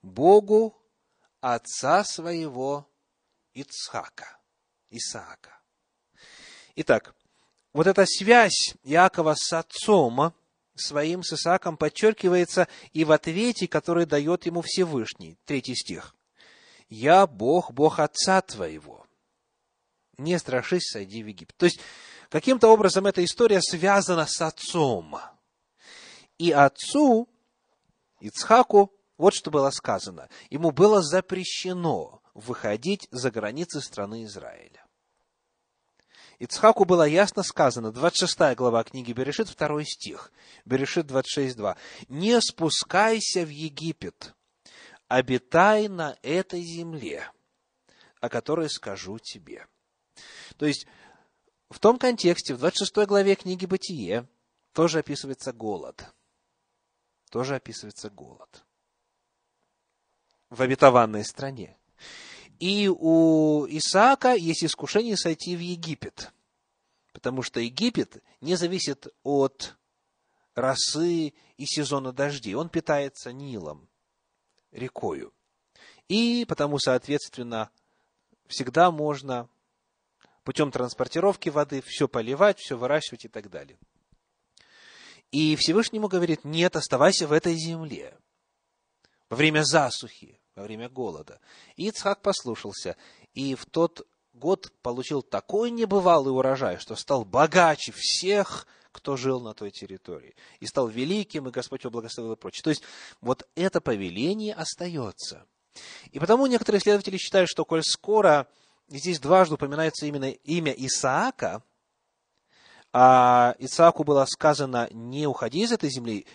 Богу 0.00 0.80
отца 1.40 2.04
своего 2.04 2.88
Ицхака, 3.52 4.38
Исаака. 4.90 5.58
Итак, 6.76 7.16
вот 7.72 7.88
эта 7.88 8.06
связь 8.06 8.76
Иакова 8.84 9.34
с 9.36 9.52
отцом 9.52 10.32
своим, 10.76 11.24
с 11.24 11.32
Исааком, 11.32 11.76
подчеркивается 11.76 12.68
и 12.92 13.04
в 13.04 13.10
ответе, 13.10 13.66
который 13.66 14.06
дает 14.06 14.46
ему 14.46 14.62
Всевышний. 14.62 15.36
Третий 15.46 15.74
стих. 15.74 16.15
«Я 16.88 17.26
Бог, 17.26 17.72
Бог 17.72 17.98
отца 17.98 18.40
твоего. 18.42 19.06
Не 20.18 20.38
страшись, 20.38 20.90
сойди 20.90 21.22
в 21.22 21.26
Египет». 21.26 21.56
То 21.56 21.66
есть, 21.66 21.80
каким-то 22.28 22.68
образом 22.68 23.06
эта 23.06 23.24
история 23.24 23.60
связана 23.60 24.26
с 24.26 24.40
отцом. 24.40 25.18
И 26.38 26.52
отцу, 26.52 27.28
Ицхаку, 28.20 28.92
вот 29.18 29.34
что 29.34 29.50
было 29.50 29.70
сказано. 29.70 30.28
Ему 30.50 30.70
было 30.70 31.02
запрещено 31.02 32.22
выходить 32.34 33.08
за 33.10 33.30
границы 33.30 33.80
страны 33.80 34.24
Израиля. 34.24 34.84
Ицхаку 36.38 36.84
было 36.84 37.04
ясно 37.04 37.42
сказано, 37.42 37.92
26 37.92 38.54
глава 38.56 38.84
книги 38.84 39.12
Берешит, 39.12 39.48
2 39.56 39.84
стих, 39.84 40.32
Берешит 40.66 41.06
26.2. 41.06 41.76
«Не 42.08 42.40
спускайся 42.42 43.44
в 43.44 43.48
Египет, 43.48 44.34
обитай 45.08 45.88
на 45.88 46.18
этой 46.22 46.62
земле, 46.62 47.30
о 48.20 48.28
которой 48.28 48.68
скажу 48.68 49.18
тебе». 49.18 49.66
То 50.56 50.66
есть, 50.66 50.86
в 51.68 51.78
том 51.78 51.98
контексте, 51.98 52.54
в 52.54 52.58
26 52.58 53.06
главе 53.06 53.34
книги 53.34 53.66
Бытие, 53.66 54.28
тоже 54.72 55.00
описывается 55.00 55.52
голод. 55.52 56.14
Тоже 57.30 57.56
описывается 57.56 58.08
голод. 58.08 58.64
В 60.48 60.62
обетованной 60.62 61.24
стране. 61.24 61.76
И 62.58 62.88
у 62.88 63.66
Исаака 63.66 64.34
есть 64.34 64.64
искушение 64.64 65.16
сойти 65.16 65.56
в 65.56 65.60
Египет, 65.60 66.32
потому 67.12 67.42
что 67.42 67.60
Египет 67.60 68.22
не 68.40 68.54
зависит 68.54 69.08
от 69.22 69.76
росы 70.54 71.34
и 71.56 71.66
сезона 71.66 72.12
дождей. 72.12 72.54
Он 72.54 72.70
питается 72.70 73.32
Нилом, 73.32 73.88
рекою. 74.76 75.32
И 76.08 76.44
потому, 76.46 76.78
соответственно, 76.78 77.70
всегда 78.46 78.90
можно 78.90 79.48
путем 80.44 80.70
транспортировки 80.70 81.48
воды 81.48 81.82
все 81.84 82.06
поливать, 82.06 82.58
все 82.58 82.76
выращивать 82.76 83.24
и 83.24 83.28
так 83.28 83.50
далее. 83.50 83.78
И 85.32 85.56
Всевышнему 85.56 86.06
говорит, 86.08 86.44
нет, 86.44 86.76
оставайся 86.76 87.26
в 87.26 87.32
этой 87.32 87.54
земле 87.54 88.16
во 89.28 89.36
время 89.36 89.62
засухи, 89.62 90.40
во 90.54 90.62
время 90.62 90.88
голода. 90.88 91.40
И 91.74 91.88
Ицхак 91.88 92.22
послушался, 92.22 92.96
и 93.34 93.56
в 93.56 93.66
тот 93.66 94.06
год 94.32 94.72
получил 94.82 95.22
такой 95.22 95.70
небывалый 95.70 96.32
урожай, 96.32 96.78
что 96.78 96.94
стал 96.94 97.24
богаче 97.24 97.92
всех, 97.94 98.66
кто 98.96 99.16
жил 99.16 99.40
на 99.40 99.54
той 99.54 99.70
территории. 99.70 100.34
И 100.60 100.66
стал 100.66 100.88
великим, 100.88 101.48
и 101.48 101.52
Господь 101.52 101.84
его 101.84 101.90
благословил 101.90 102.32
и 102.32 102.36
прочее. 102.36 102.62
То 102.62 102.70
есть, 102.70 102.82
вот 103.20 103.46
это 103.54 103.80
повеление 103.80 104.54
остается. 104.54 105.46
И 106.10 106.18
потому 106.18 106.46
некоторые 106.46 106.80
исследователи 106.80 107.18
считают, 107.18 107.50
что 107.50 107.64
коль 107.64 107.82
скоро 107.82 108.48
здесь 108.88 109.20
дважды 109.20 109.54
упоминается 109.54 110.06
именно 110.06 110.30
имя 110.30 110.72
Исаака, 110.72 111.62
а 112.92 113.54
Исааку 113.58 114.04
было 114.04 114.24
сказано, 114.24 114.88
не 114.90 115.26
уходи 115.26 115.62
из 115.62 115.72
этой 115.72 115.90
земли, 115.90 116.26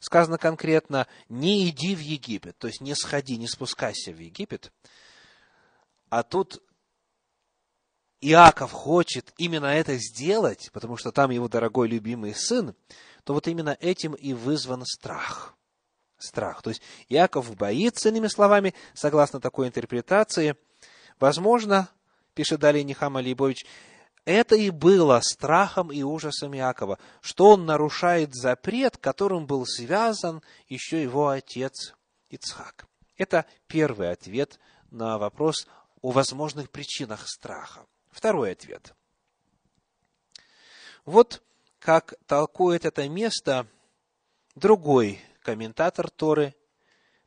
сказано 0.00 0.38
конкретно, 0.38 1.06
не 1.28 1.68
иди 1.68 1.94
в 1.94 2.00
Египет, 2.00 2.56
то 2.56 2.66
есть 2.66 2.80
не 2.80 2.94
сходи, 2.94 3.36
не 3.36 3.46
спускайся 3.46 4.12
в 4.12 4.18
Египет. 4.18 4.72
А 6.08 6.22
тут 6.22 6.62
Иаков 8.20 8.72
хочет 8.72 9.32
именно 9.36 9.66
это 9.66 9.96
сделать, 9.96 10.70
потому 10.72 10.96
что 10.96 11.12
там 11.12 11.30
его 11.30 11.48
дорогой 11.48 11.88
любимый 11.88 12.34
сын, 12.34 12.74
то 13.24 13.32
вот 13.32 13.46
именно 13.46 13.76
этим 13.80 14.14
и 14.14 14.32
вызван 14.32 14.84
страх. 14.84 15.54
Страх. 16.18 16.62
То 16.62 16.70
есть 16.70 16.82
Иаков 17.08 17.54
боится, 17.56 18.08
иными 18.08 18.26
словами, 18.26 18.74
согласно 18.92 19.40
такой 19.40 19.68
интерпретации, 19.68 20.56
возможно, 21.20 21.88
пишет 22.34 22.58
далее 22.58 22.82
Нихама 22.82 23.18
Лейбович, 23.18 23.64
это 24.24 24.56
и 24.56 24.70
было 24.70 25.20
страхом 25.22 25.92
и 25.92 26.02
ужасом 26.02 26.54
Иакова, 26.56 26.98
что 27.20 27.50
он 27.50 27.66
нарушает 27.66 28.34
запрет, 28.34 28.96
которым 28.96 29.46
был 29.46 29.64
связан 29.64 30.42
еще 30.68 31.02
его 31.02 31.28
отец 31.28 31.94
Ицхак. 32.30 32.86
Это 33.16 33.46
первый 33.68 34.10
ответ 34.10 34.58
на 34.90 35.18
вопрос 35.18 35.66
о 36.02 36.10
возможных 36.10 36.70
причинах 36.70 37.28
страха. 37.28 37.86
Второй 38.10 38.52
ответ. 38.52 38.94
Вот 41.04 41.42
как 41.78 42.14
толкует 42.26 42.84
это 42.84 43.08
место 43.08 43.66
другой 44.54 45.20
комментатор 45.42 46.10
Торы 46.10 46.54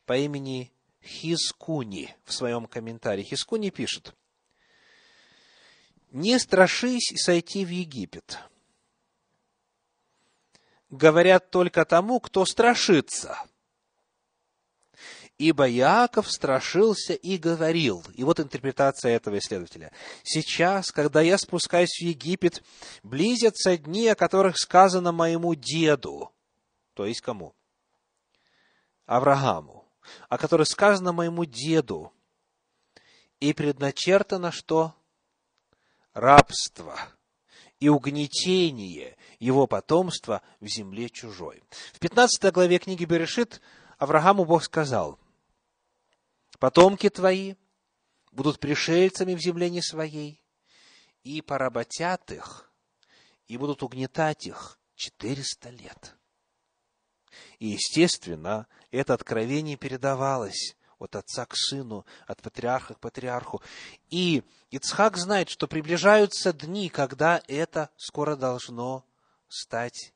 по 0.05 0.17
имени 0.17 0.71
Хискуни 1.03 2.15
в 2.25 2.33
своем 2.33 2.65
комментарии. 2.67 3.23
Хискуни 3.23 3.69
пишет, 3.69 4.13
«Не 6.11 6.37
страшись 6.39 7.13
сойти 7.15 7.65
в 7.65 7.69
Египет. 7.69 8.37
Говорят 10.89 11.49
только 11.49 11.85
тому, 11.85 12.19
кто 12.19 12.45
страшится– 12.45 13.43
Ибо 15.41 15.67
Иаков 15.67 16.31
страшился 16.31 17.13
и 17.13 17.35
говорил. 17.35 18.05
И 18.13 18.23
вот 18.23 18.39
интерпретация 18.39 19.15
этого 19.15 19.39
исследователя. 19.39 19.91
Сейчас, 20.21 20.91
когда 20.91 21.21
я 21.21 21.35
спускаюсь 21.39 21.97
в 21.99 22.03
Египет, 22.03 22.61
близятся 23.01 23.75
дни, 23.75 24.07
о 24.07 24.13
которых 24.13 24.59
сказано 24.59 25.11
моему 25.11 25.55
деду. 25.55 26.31
То 26.93 27.07
есть 27.07 27.21
кому? 27.21 27.55
Аврааму. 29.07 29.83
О 30.29 30.37
которых 30.37 30.67
сказано 30.67 31.11
моему 31.11 31.45
деду. 31.45 32.13
И 33.39 33.53
предначертано 33.53 34.51
что? 34.51 34.93
Рабство 36.13 36.95
и 37.79 37.89
угнетение 37.89 39.17
его 39.39 39.65
потомства 39.65 40.43
в 40.59 40.67
земле 40.67 41.09
чужой. 41.09 41.63
В 41.93 41.99
15 41.99 42.53
главе 42.53 42.77
книги 42.77 43.05
Берешит 43.05 43.59
Аврааму 43.97 44.45
Бог 44.45 44.63
сказал, 44.63 45.17
Потомки 46.61 47.09
твои 47.09 47.55
будут 48.31 48.59
пришельцами 48.59 49.33
в 49.33 49.39
земле 49.39 49.71
не 49.71 49.81
своей, 49.81 50.43
и 51.23 51.41
поработят 51.41 52.31
их, 52.31 52.71
и 53.47 53.57
будут 53.57 53.81
угнетать 53.81 54.45
их 54.45 54.77
четыреста 54.93 55.71
лет. 55.71 56.15
И, 57.57 57.69
естественно, 57.69 58.67
это 58.91 59.15
откровение 59.15 59.75
передавалось 59.75 60.77
от 60.99 61.15
отца 61.15 61.47
к 61.47 61.55
сыну, 61.55 62.05
от 62.27 62.43
патриарха 62.43 62.93
к 62.93 62.99
патриарху. 62.99 63.59
И 64.11 64.43
Ицхак 64.69 65.17
знает, 65.17 65.49
что 65.49 65.67
приближаются 65.67 66.53
дни, 66.53 66.89
когда 66.89 67.41
это 67.47 67.89
скоро 67.97 68.35
должно 68.35 69.03
стать 69.47 70.13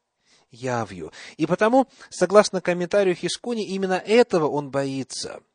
явью. 0.51 1.11
И 1.37 1.47
потому, 1.47 1.87
согласно 2.11 2.61
комментарию 2.61 3.15
Хискуни, 3.15 3.65
именно 3.65 3.95
этого 3.95 4.47
он 4.47 4.69
боится– 4.69 5.41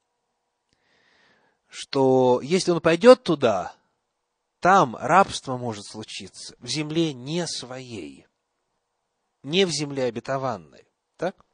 что 1.70 2.40
если 2.42 2.72
он 2.72 2.80
пойдет 2.80 3.22
туда, 3.22 3.74
там 4.58 4.96
рабство 4.96 5.56
может 5.56 5.86
случиться 5.86 6.54
в 6.58 6.66
земле 6.66 7.14
не 7.14 7.46
своей, 7.46 8.26
не 9.42 9.64
в 9.64 9.70
земле 9.70 10.04
обетованной. 10.04 10.86
Так? 11.16 11.46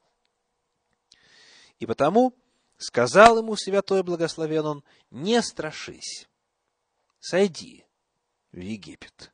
И 1.79 1.87
потому 1.87 2.35
сказал 2.79 3.39
ему 3.39 3.55
святой 3.57 4.03
благословен 4.03 4.67
он, 4.67 4.85
не 5.11 5.41
страшись, 5.43 6.27
сойди 7.21 7.85
в 8.53 8.59
Египет 8.59 9.33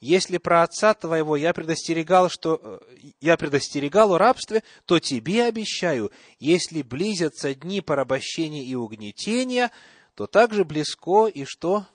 если 0.00 0.38
про 0.38 0.62
отца 0.62 0.94
твоего 0.94 1.36
я 1.36 1.52
предостерегал, 1.52 2.30
что 2.30 2.58
э, 2.62 2.78
я 3.20 3.36
предостерегал 3.36 4.14
о 4.14 4.18
рабстве, 4.18 4.62
то 4.86 4.98
тебе 4.98 5.44
обещаю, 5.44 6.10
если 6.38 6.80
близятся 6.80 7.54
дни 7.54 7.82
порабощения 7.82 8.62
и 8.62 8.74
угнетения, 8.74 9.70
то 10.14 10.26
также 10.26 10.64
близко 10.64 11.26
и 11.26 11.44
что? 11.44 11.86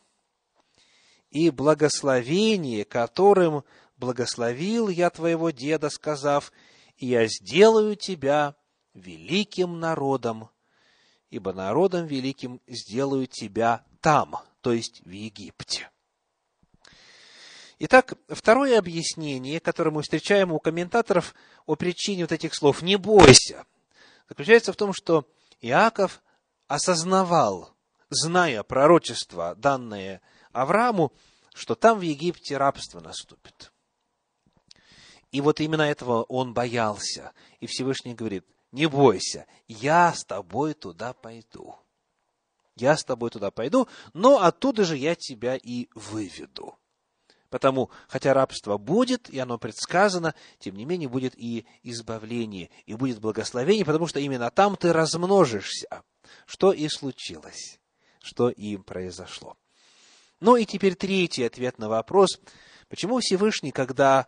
И 1.31 1.49
благословение, 1.49 2.85
которым 2.85 3.63
благословил 3.97 4.89
я 4.89 5.09
твоего 5.09 5.49
деда, 5.49 5.89
сказав, 5.89 6.51
и 6.97 7.07
я 7.07 7.27
сделаю 7.27 7.95
тебя 7.95 8.55
великим 8.93 9.79
народом, 9.79 10.49
ибо 11.31 11.53
народом 11.53 12.05
великим 12.05 12.61
сделаю 12.67 13.25
тебя 13.25 13.83
там, 13.99 14.35
то 14.61 14.71
есть 14.71 15.01
в 15.05 15.09
Египте. 15.09 15.89
Итак, 17.77 18.13
второе 18.29 18.79
объяснение, 18.79 19.59
которое 19.59 19.91
мы 19.91 20.01
встречаем 20.01 20.51
у 20.53 20.59
комментаторов 20.59 21.35
о 21.65 21.75
причине 21.75 22.23
вот 22.23 22.31
этих 22.31 22.55
слов 22.55 22.81
«не 22.81 22.95
бойся», 22.95 23.65
заключается 24.29 24.71
в 24.71 24.77
том, 24.77 24.93
что 24.93 25.27
Иаков 25.59 26.21
осознавал, 26.67 27.75
зная 28.09 28.63
пророчество, 28.63 29.55
данное 29.55 30.21
Аврааму, 30.53 31.11
что 31.53 31.75
там 31.75 31.99
в 31.99 32.01
Египте 32.01 32.57
рабство 32.57 33.01
наступит. 33.01 33.73
И 35.31 35.41
вот 35.41 35.59
именно 35.59 35.81
этого 35.81 36.23
он 36.23 36.53
боялся. 36.53 37.33
И 37.59 37.67
Всевышний 37.67 38.15
говорит, 38.15 38.45
не 38.71 38.85
бойся, 38.85 39.47
я 39.67 40.13
с 40.13 40.23
тобой 40.23 40.73
туда 40.75 41.11
пойду. 41.11 41.75
Я 42.77 42.95
с 42.95 43.03
тобой 43.03 43.31
туда 43.31 43.51
пойду, 43.51 43.87
но 44.13 44.41
оттуда 44.41 44.85
же 44.85 44.95
я 44.95 45.15
тебя 45.15 45.57
и 45.57 45.89
выведу. 45.93 46.77
Потому, 47.55 47.89
хотя 48.09 48.33
рабство 48.33 48.77
будет, 48.77 49.29
и 49.29 49.39
оно 49.39 49.57
предсказано, 49.57 50.35
тем 50.59 50.75
не 50.75 50.83
менее 50.83 51.07
будет 51.07 51.33
и 51.37 51.65
избавление, 51.83 52.69
и 52.85 52.95
будет 52.95 53.21
благословение, 53.21 53.85
потому 53.85 54.07
что 54.07 54.19
именно 54.19 54.51
там 54.51 54.75
ты 54.75 54.91
размножишься. 54.91 56.03
Что 56.45 56.73
и 56.73 56.89
случилось, 56.89 57.79
что 58.21 58.49
им 58.49 58.83
произошло. 58.83 59.55
Ну 60.41 60.57
и 60.57 60.65
теперь 60.65 60.95
третий 60.95 61.45
ответ 61.45 61.79
на 61.79 61.87
вопрос, 61.87 62.41
почему 62.89 63.19
Всевышний, 63.21 63.71
когда 63.71 64.27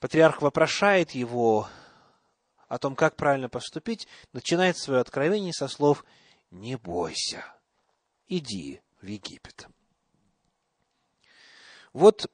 патриарх 0.00 0.40
вопрошает 0.40 1.10
его 1.10 1.68
о 2.68 2.78
том, 2.78 2.96
как 2.96 3.16
правильно 3.16 3.50
поступить, 3.50 4.08
начинает 4.32 4.78
свое 4.78 5.02
откровение 5.02 5.52
со 5.52 5.68
слов 5.68 6.06
«Не 6.50 6.78
бойся, 6.78 7.44
иди 8.28 8.80
в 9.02 9.06
Египет». 9.06 9.68
Вот 11.92 12.30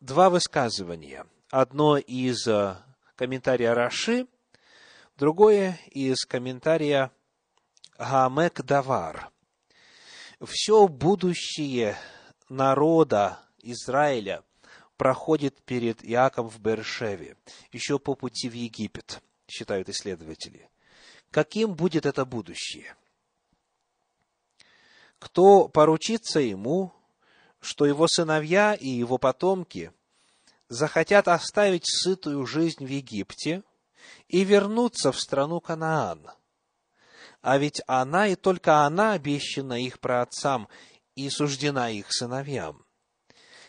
два 0.00 0.30
высказывания. 0.30 1.26
Одно 1.50 1.98
из 1.98 2.46
э, 2.46 2.76
комментария 3.16 3.74
Раши, 3.74 4.26
другое 5.16 5.78
из 5.90 6.24
комментария 6.24 7.12
Гамек 7.98 8.62
Давар. 8.62 9.30
Все 10.42 10.88
будущее 10.88 11.96
народа 12.48 13.38
Израиля 13.62 14.42
проходит 14.96 15.62
перед 15.62 16.04
Иаковом 16.04 16.48
в 16.50 16.60
Бершеве, 16.60 17.36
еще 17.72 17.98
по 17.98 18.14
пути 18.14 18.48
в 18.48 18.52
Египет, 18.52 19.22
считают 19.46 19.88
исследователи. 19.88 20.68
Каким 21.30 21.74
будет 21.74 22.06
это 22.06 22.24
будущее? 22.24 22.94
Кто 25.18 25.68
поручится 25.68 26.40
ему, 26.40 26.92
что 27.64 27.86
его 27.86 28.06
сыновья 28.06 28.74
и 28.74 28.88
его 28.88 29.18
потомки 29.18 29.90
захотят 30.68 31.28
оставить 31.28 31.84
сытую 31.86 32.46
жизнь 32.46 32.84
в 32.84 32.88
Египте 32.88 33.62
и 34.28 34.44
вернуться 34.44 35.12
в 35.12 35.18
страну 35.18 35.60
Канаан. 35.60 36.28
А 37.40 37.58
ведь 37.58 37.80
она 37.86 38.28
и 38.28 38.36
только 38.36 38.84
она 38.84 39.12
обещана 39.12 39.80
их 39.80 39.98
праотцам 39.98 40.68
и 41.14 41.28
суждена 41.30 41.90
их 41.90 42.12
сыновьям. 42.12 42.84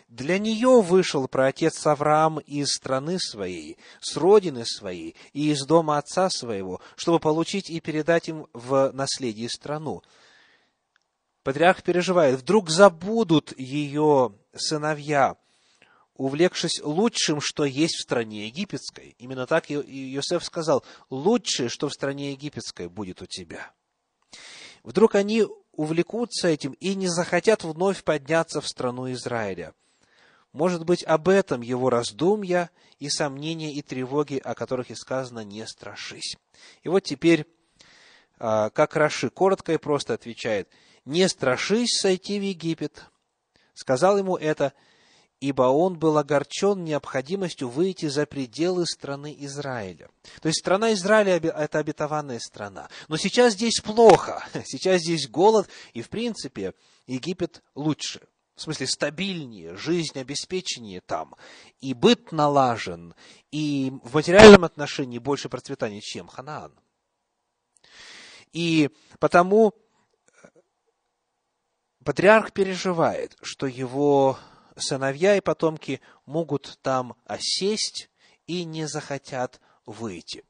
Для 0.08 0.40
нее 0.40 0.82
вышел 0.82 1.28
праотец 1.28 1.86
Авраам 1.88 2.40
из 2.40 2.74
страны 2.74 3.18
своей, 3.20 3.78
с 4.02 4.16
родины 4.16 4.66
своей 4.66 5.16
и 5.34 5.52
из 5.52 5.66
дома 5.66 5.98
отца 5.98 6.30
своего, 6.30 6.80
чтобы 6.96 7.20
получить 7.20 7.70
и 7.70 7.80
передать 7.80 8.30
им 8.30 8.48
в 8.54 8.92
наследие 8.94 9.50
страну– 9.50 10.04
Патриарх 11.46 11.84
переживает, 11.84 12.40
вдруг 12.40 12.72
забудут 12.72 13.54
ее 13.56 14.34
сыновья, 14.56 15.38
увлекшись 16.16 16.82
лучшим, 16.82 17.40
что 17.40 17.66
есть 17.66 17.98
в 17.98 18.02
стране 18.02 18.48
египетской. 18.48 19.16
Именно 19.20 19.46
так 19.46 19.70
Иосиф 19.70 20.44
сказал, 20.44 20.84
лучшее, 21.12 21.70
что 21.70 21.88
в 21.88 21.94
стране 21.94 22.32
египетской 22.32 22.90
будет 22.90 23.22
у 23.22 23.28
тебя. 23.28 23.72
Вдруг 24.82 25.14
они 25.14 25.46
увлекутся 25.74 26.48
этим 26.48 26.72
и 26.80 26.96
не 26.96 27.10
захотят 27.10 27.64
вновь 27.64 28.04
подняться 28.04 28.60
в 28.60 28.68
страну 28.68 29.12
Израиля. 29.12 29.76
Может 30.52 30.84
быть, 30.84 31.04
об 31.04 31.30
этом 31.30 31.62
его 31.62 31.92
раздумья 31.92 32.72
и 32.98 33.08
сомнения 33.08 33.72
и 33.72 33.84
тревоги, 33.84 34.42
о 34.44 34.56
которых 34.56 34.90
и 34.90 34.96
сказано 34.96 35.42
«не 35.42 35.68
страшись». 35.68 36.38
И 36.82 36.90
вот 36.90 37.02
теперь, 37.02 37.46
а, 38.40 38.72
как 38.72 38.96
Раши 38.96 39.30
коротко 39.30 39.74
и 39.74 39.78
просто 39.78 40.16
отвечает, 40.16 40.70
«Не 41.06 41.30
страшись 41.30 42.00
сойти 42.00 42.40
в 42.40 42.44
Египет». 42.44 43.06
Сказал 43.74 44.18
ему 44.18 44.38
это 44.38 44.74
ибо 45.40 45.64
он 45.64 46.00
был 46.00 46.18
огорчен 46.18 46.84
необходимостью 46.84 47.70
выйти 47.70 48.08
за 48.08 48.26
пределы 48.26 48.86
страны 48.86 49.36
Израиля. 49.40 50.10
То 50.42 50.48
есть 50.48 50.60
страна 50.60 50.94
Израиля– 50.94 51.36
это 51.38 51.80
обетованная 51.80 52.40
страна. 52.40 52.90
Но 53.10 53.18
сейчас 53.18 53.54
здесь 53.54 53.80
плохо, 53.80 54.44
сейчас 54.66 55.02
здесь 55.02 55.28
голод, 55.30 55.68
и 55.94 56.02
в 56.02 56.10
принципе 56.10 56.74
Египет 57.06 57.64
лучше. 57.76 58.22
В 58.56 58.62
смысле, 58.62 58.88
стабильнее, 58.88 59.76
жизнь 59.76 60.18
обеспеченнее 60.18 61.02
там, 61.02 61.36
и 61.82 61.94
быт 61.94 62.32
налажен, 62.32 63.14
и 63.52 63.92
в 64.02 64.14
материальном 64.14 64.64
отношении 64.64 65.20
больше 65.20 65.50
процветания, 65.50 66.00
чем 66.00 66.28
Ханаан. 66.28 66.74
И 68.54 68.90
потому 69.20 69.74
патриарх 72.06 72.54
переживает, 72.54 73.36
что 73.42 73.66
его 73.66 74.38
сыновья 74.78 75.36
и 75.36 75.42
потомки 75.42 76.00
могут 76.26 76.78
там 76.82 77.18
осесть 77.26 78.10
и 78.46 78.64
не 78.64 78.88
захотят 78.88 79.60
выйти. 79.86 80.46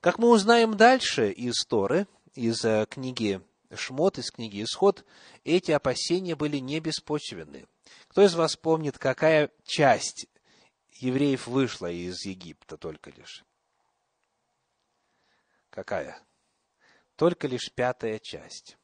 Как 0.00 0.18
мы 0.18 0.30
узнаем 0.30 0.76
дальше 0.76 1.32
из 1.32 1.64
Торы, 1.66 2.06
из 2.34 2.64
э, 2.64 2.86
книги 2.88 3.42
Шмот, 3.74 4.18
из 4.18 4.30
книги 4.30 4.62
Исход, 4.62 5.04
эти 5.42 5.72
опасения 5.72 6.36
были 6.36 6.58
не 6.58 6.78
беспочвенны. 6.78 7.66
Кто 8.08 8.22
из 8.22 8.34
вас 8.36 8.54
помнит, 8.56 8.96
какая 8.96 9.50
часть 9.64 10.28
евреев 10.92 11.48
вышла 11.48 11.90
из 11.90 12.24
Египта 12.24 12.76
только 12.76 13.10
лишь? 13.10 13.44
Какая? 15.70 16.22
Только 17.16 17.48
лишь 17.48 17.72
пятая 17.74 18.20
часть. 18.20 18.78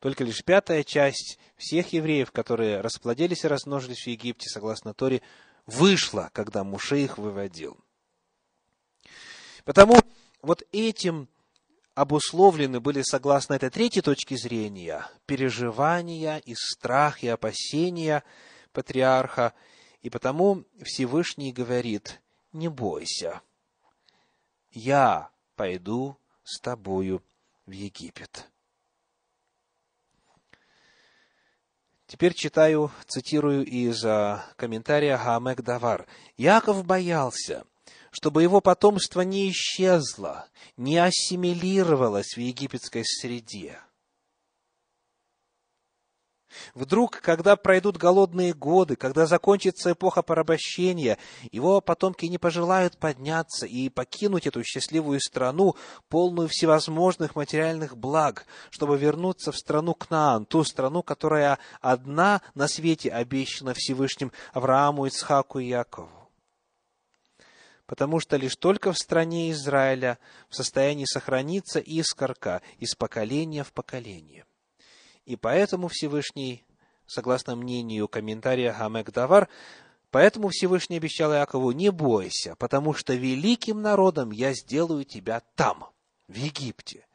Только 0.00 0.24
лишь 0.24 0.44
пятая 0.44 0.84
часть 0.84 1.38
всех 1.56 1.92
евреев, 1.92 2.30
которые 2.32 2.80
расплодились 2.80 3.44
и 3.44 3.48
размножились 3.48 4.04
в 4.04 4.06
Египте, 4.06 4.48
согласно 4.48 4.94
Торе, 4.94 5.22
вышла, 5.66 6.30
когда 6.32 6.64
Муше 6.64 6.98
их 7.00 7.18
выводил. 7.18 7.78
Потому 9.64 10.00
вот 10.40 10.62
этим 10.72 11.28
обусловлены 11.94 12.80
были, 12.80 13.02
согласно 13.02 13.54
этой 13.54 13.70
третьей 13.70 14.02
точке 14.02 14.36
зрения, 14.36 15.04
переживания 15.26 16.38
и 16.38 16.54
страх, 16.54 17.24
и 17.24 17.28
опасения 17.28 18.22
патриарха. 18.72 19.52
И 20.00 20.10
потому 20.10 20.64
Всевышний 20.82 21.52
говорит, 21.52 22.22
не 22.52 22.68
бойся, 22.68 23.42
я 24.70 25.30
пойду 25.56 26.16
с 26.44 26.60
тобою 26.60 27.22
в 27.66 27.72
Египет. 27.72 28.48
Теперь 32.08 32.32
читаю, 32.32 32.90
цитирую 33.06 33.66
из 33.66 34.02
а, 34.02 34.42
комментария 34.56 35.18
Хаамек 35.18 35.60
Давар. 35.60 36.06
Яков 36.38 36.86
боялся, 36.86 37.64
чтобы 38.10 38.42
его 38.42 38.62
потомство 38.62 39.20
не 39.20 39.50
исчезло, 39.50 40.48
не 40.78 40.96
ассимилировалось 40.96 42.34
в 42.34 42.38
египетской 42.38 43.04
среде. 43.04 43.78
Вдруг, 46.74 47.20
когда 47.20 47.56
пройдут 47.56 47.96
голодные 47.96 48.54
годы, 48.54 48.96
когда 48.96 49.26
закончится 49.26 49.92
эпоха 49.92 50.22
порабощения, 50.22 51.18
его 51.52 51.80
потомки 51.80 52.26
не 52.26 52.38
пожелают 52.38 52.96
подняться 52.96 53.66
и 53.66 53.88
покинуть 53.88 54.46
эту 54.46 54.64
счастливую 54.64 55.20
страну, 55.20 55.76
полную 56.08 56.48
всевозможных 56.48 57.36
материальных 57.36 57.96
благ, 57.96 58.46
чтобы 58.70 58.96
вернуться 58.96 59.52
в 59.52 59.58
страну 59.58 59.94
Кнаан, 59.94 60.46
ту 60.46 60.64
страну, 60.64 61.02
которая 61.02 61.58
одна 61.80 62.40
на 62.54 62.66
свете 62.68 63.10
обещана 63.10 63.74
Всевышним 63.74 64.32
Аврааму, 64.52 65.06
Ицхаку 65.06 65.58
и 65.58 65.66
Якову. 65.66 66.10
Потому 67.86 68.20
что 68.20 68.36
лишь 68.36 68.56
только 68.56 68.92
в 68.92 68.98
стране 68.98 69.50
Израиля 69.50 70.18
в 70.48 70.56
состоянии 70.56 71.06
сохраниться 71.06 71.78
искорка 71.78 72.60
из 72.78 72.94
поколения 72.94 73.64
в 73.64 73.72
поколение. 73.72 74.44
И 75.28 75.36
поэтому 75.36 75.88
Всевышний, 75.88 76.64
согласно 77.06 77.54
мнению 77.54 78.08
комментария 78.08 78.72
Хамек 78.72 79.12
Давар, 79.12 79.50
поэтому 80.10 80.48
Всевышний 80.48 80.96
обещал 80.96 81.34
Иакову, 81.34 81.72
не 81.72 81.92
бойся, 81.92 82.56
потому 82.56 82.94
что 82.94 83.12
великим 83.12 83.82
народом 83.82 84.30
я 84.30 84.54
сделаю 84.54 85.04
тебя 85.04 85.42
там, 85.54 85.90
в 86.28 86.34
Египте. 86.34 87.06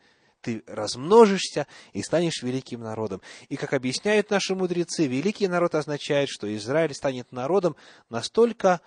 Ты 0.41 0.63
размножишься 0.67 1.65
и 1.91 2.04
станешь 2.04 2.43
великим 2.43 2.82
народом. 2.82 3.19
И, 3.49 3.56
как 3.56 3.73
объясняют 3.73 4.30
наши 4.30 4.54
мудрецы, 4.54 5.08
великий 5.08 5.47
народ 5.47 5.73
означает, 5.73 6.30
что 6.30 6.56
Израиль 6.56 6.93
станет 6.93 7.32
народом 7.32 7.76
настолько 8.10 8.82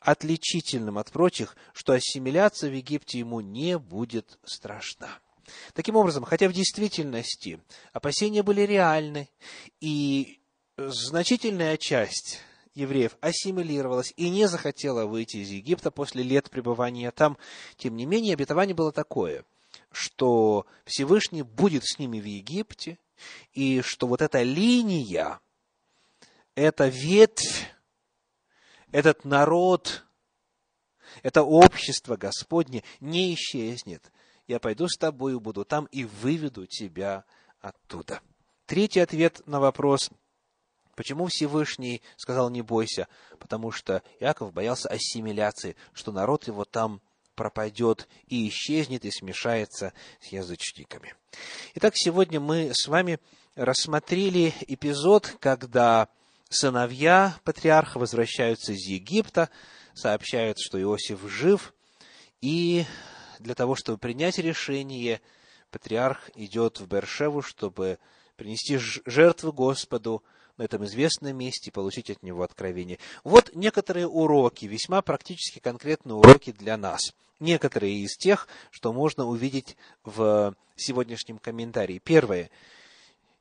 отличительным 0.00 0.98
от 0.98 1.12
прочих, 1.12 1.56
что 1.72 1.92
ассимиляция 1.92 2.70
в 2.70 2.74
Египте 2.74 3.20
ему 3.20 3.40
не 3.40 3.78
будет 3.78 4.40
страшна. 4.42 5.20
Таким 5.74 5.96
образом, 5.96 6.24
хотя 6.24 6.48
в 6.48 6.52
действительности 6.52 7.60
опасения 7.92 8.42
были 8.42 8.62
реальны, 8.62 9.28
и 9.80 10.40
значительная 10.76 11.76
часть 11.76 12.40
евреев 12.74 13.16
ассимилировалась 13.20 14.12
и 14.16 14.28
не 14.28 14.46
захотела 14.46 15.06
выйти 15.06 15.38
из 15.38 15.48
Египта 15.48 15.90
после 15.90 16.22
лет 16.22 16.50
пребывания 16.50 17.10
там, 17.10 17.38
тем 17.76 17.96
не 17.96 18.06
менее, 18.06 18.34
обетование 18.34 18.74
было 18.74 18.92
такое, 18.92 19.44
что 19.90 20.66
Всевышний 20.84 21.42
будет 21.42 21.84
с 21.84 21.98
ними 21.98 22.20
в 22.20 22.24
Египте, 22.24 22.98
и 23.52 23.80
что 23.80 24.06
вот 24.06 24.20
эта 24.20 24.42
линия, 24.42 25.40
эта 26.54 26.88
ветвь, 26.88 27.66
этот 28.92 29.24
народ, 29.24 30.04
это 31.22 31.42
общество 31.42 32.16
Господне 32.16 32.84
не 33.00 33.34
исчезнет 33.34 34.12
я 34.46 34.60
пойду 34.60 34.88
с 34.88 34.96
тобою, 34.96 35.40
буду 35.40 35.64
там 35.64 35.86
и 35.86 36.04
выведу 36.04 36.66
тебя 36.66 37.24
оттуда. 37.60 38.20
Третий 38.66 39.00
ответ 39.00 39.42
на 39.46 39.60
вопрос, 39.60 40.10
почему 40.94 41.26
Всевышний 41.26 42.02
сказал 42.16 42.50
не 42.50 42.62
бойся, 42.62 43.08
потому 43.38 43.70
что 43.70 44.02
Иаков 44.20 44.52
боялся 44.52 44.88
ассимиляции, 44.88 45.76
что 45.92 46.12
народ 46.12 46.46
его 46.46 46.64
там 46.64 47.00
пропадет 47.34 48.08
и 48.26 48.48
исчезнет 48.48 49.04
и 49.04 49.10
смешается 49.10 49.92
с 50.20 50.28
язычниками. 50.28 51.14
Итак, 51.74 51.92
сегодня 51.96 52.40
мы 52.40 52.72
с 52.72 52.88
вами 52.88 53.20
рассмотрели 53.54 54.54
эпизод, 54.66 55.36
когда 55.38 56.08
сыновья 56.48 57.38
патриарха 57.44 57.98
возвращаются 57.98 58.72
из 58.72 58.86
Египта, 58.86 59.50
сообщают, 59.94 60.58
что 60.58 60.80
Иосиф 60.80 61.20
жив, 61.28 61.74
и 62.40 62.84
для 63.40 63.54
того, 63.54 63.74
чтобы 63.74 63.98
принять 63.98 64.38
решение, 64.38 65.20
патриарх 65.70 66.30
идет 66.34 66.80
в 66.80 66.86
Бершеву, 66.86 67.42
чтобы 67.42 67.98
принести 68.36 68.78
жертвы 68.78 69.52
Господу 69.52 70.22
на 70.56 70.62
этом 70.62 70.84
известном 70.84 71.36
месте 71.36 71.70
и 71.70 71.72
получить 71.72 72.10
от 72.10 72.22
него 72.22 72.42
откровение. 72.42 72.98
Вот 73.24 73.54
некоторые 73.54 74.06
уроки, 74.06 74.66
весьма 74.66 75.02
практически 75.02 75.58
конкретные 75.58 76.14
уроки 76.14 76.52
для 76.52 76.76
нас. 76.76 77.00
Некоторые 77.40 77.96
из 77.96 78.16
тех, 78.16 78.48
что 78.70 78.92
можно 78.92 79.26
увидеть 79.26 79.76
в 80.04 80.54
сегодняшнем 80.76 81.38
комментарии. 81.38 81.98
Первое. 81.98 82.50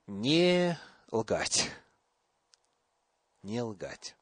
Не 0.08 0.78
лгать. 1.12 1.72
Не 3.42 3.62
лгать. 3.62 4.16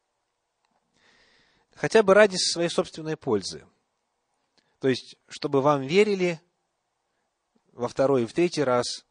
Хотя 1.75 2.03
бы 2.03 2.13
ради 2.13 2.35
своей 2.35 2.69
собственной 2.69 3.17
пользы. 3.17 3.65
То 4.83 4.89
есть, 4.89 5.15
чтобы 5.29 5.61
вам 5.61 5.83
верили 5.83 6.41
во 7.71 7.87
второй 7.87 8.23
и 8.23 8.25
в 8.25 8.33
третий 8.33 8.65
раз, 8.65 9.05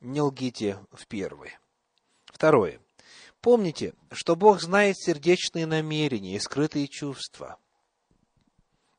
не 0.00 0.20
лгите 0.20 0.80
в 0.90 1.06
первый. 1.06 1.56
Второе. 2.24 2.80
Помните, 3.40 3.94
что 4.10 4.34
Бог 4.34 4.60
знает 4.60 4.98
сердечные 4.98 5.64
намерения 5.64 6.34
и 6.34 6.40
скрытые 6.40 6.88
чувства. 6.88 7.56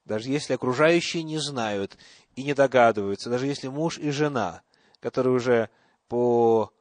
Даже 0.05 0.29
если 0.29 0.53
окружающие 0.53 1.23
не 1.23 1.39
знают 1.39 1.97
и 2.37 2.43
не 2.45 2.53
догадываются, 2.53 3.29
даже 3.29 3.45
если 3.45 3.67
муж 3.67 3.97
и 3.97 4.09
жена, 4.09 4.61
которые 5.01 5.35
уже 5.35 5.69
по 6.07 6.71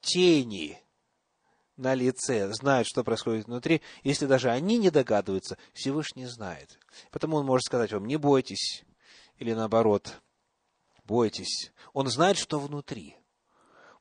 тени 0.00 0.82
на 1.76 1.94
лице, 1.94 2.52
знают, 2.52 2.86
что 2.86 3.04
происходит 3.04 3.46
внутри, 3.46 3.82
если 4.02 4.26
даже 4.26 4.50
они 4.50 4.78
не 4.78 4.90
догадываются, 4.90 5.58
Всевышний 5.72 6.26
знает. 6.26 6.78
Потому 7.10 7.36
он 7.36 7.46
может 7.46 7.64
сказать 7.64 7.92
вам, 7.92 8.06
не 8.06 8.16
бойтесь, 8.16 8.84
или 9.38 9.52
наоборот, 9.52 10.20
бойтесь. 11.04 11.72
Он 11.92 12.08
знает, 12.08 12.36
что 12.36 12.60
внутри. 12.60 13.16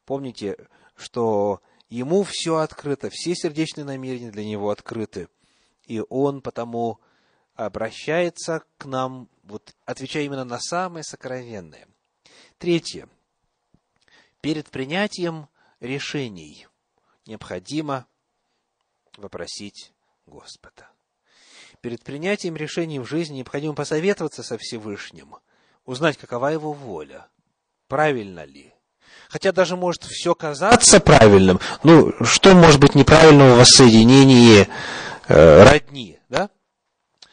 Помните, 0.06 0.58
что 0.96 1.62
ему 1.90 2.24
все 2.24 2.58
открыто, 2.58 3.10
все 3.12 3.36
сердечные 3.36 3.86
намерения 3.86 4.32
для 4.32 4.46
него 4.46 4.70
открыты. 4.70 5.30
И 5.86 6.02
он 6.10 6.42
потому 6.42 7.00
обращается 7.56 8.64
к 8.78 8.86
нам, 8.86 9.30
вот, 9.44 9.76
отвечая 9.86 10.24
именно 10.24 10.46
на 10.46 10.60
самое 10.60 11.04
сокровенное. 11.04 11.88
Третье. 12.58 13.10
Перед 14.42 14.70
принятием 14.70 15.48
решений 15.80 16.68
необходимо 17.26 18.06
вопросить 19.18 19.94
Господа. 20.26 20.90
Перед 21.82 22.04
принятием 22.04 22.56
решений 22.56 23.00
в 23.00 23.06
жизни 23.06 23.38
необходимо 23.38 23.74
посоветоваться 23.74 24.44
со 24.44 24.58
Всевышним, 24.58 25.36
узнать, 25.86 26.18
какова 26.18 26.48
его 26.48 26.74
воля, 26.74 27.28
правильно 27.88 28.46
ли. 28.46 28.74
Хотя 29.30 29.52
даже 29.52 29.76
может 29.76 30.04
все 30.04 30.34
казаться 30.34 31.00
правильным, 31.00 31.60
ну, 31.84 32.14
что 32.24 32.54
может 32.56 32.80
быть 32.80 32.96
неправильного 32.96 33.56
в 33.56 33.58
воссоединении 33.60 34.68
э, 35.28 35.64
родни, 35.64 36.20
да? 36.30 36.50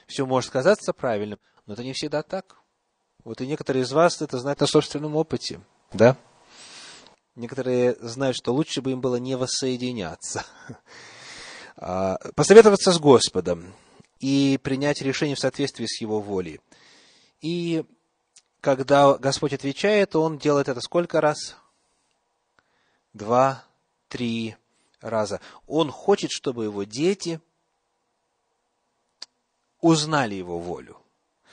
Все 0.06 0.26
может 0.26 0.50
казаться 0.50 0.92
правильным, 0.92 1.38
но 1.66 1.74
это 1.74 1.84
не 1.84 1.92
всегда 1.92 2.22
так. 2.22 2.56
Вот 3.22 3.40
и 3.40 3.46
некоторые 3.46 3.84
из 3.84 3.92
вас 3.92 4.20
это 4.22 4.38
знают 4.38 4.60
на 4.60 4.66
собственном 4.66 5.14
опыте, 5.14 5.60
да? 5.92 6.16
Некоторые 7.40 7.96
знают, 8.00 8.36
что 8.36 8.52
лучше 8.52 8.82
бы 8.82 8.92
им 8.92 9.00
было 9.00 9.16
не 9.16 9.36
воссоединяться. 9.36 10.44
А, 11.82 12.18
посоветоваться 12.34 12.92
с 12.92 12.98
Господом 12.98 13.72
и 14.18 14.60
принять 14.62 15.00
решение 15.00 15.34
в 15.34 15.40
соответствии 15.40 15.86
с 15.86 16.02
Его 16.02 16.20
волей. 16.20 16.60
И 17.40 17.86
когда 18.60 19.16
Господь 19.16 19.54
отвечает, 19.54 20.14
Он 20.14 20.36
делает 20.36 20.68
это 20.68 20.82
сколько 20.82 21.22
раз? 21.22 21.56
Два, 23.14 23.64
три 24.08 24.56
раза. 25.00 25.40
Он 25.66 25.90
хочет, 25.90 26.32
чтобы 26.32 26.64
его 26.64 26.84
дети 26.84 27.40
узнали 29.80 30.34
Его 30.34 30.58
волю. 30.58 30.99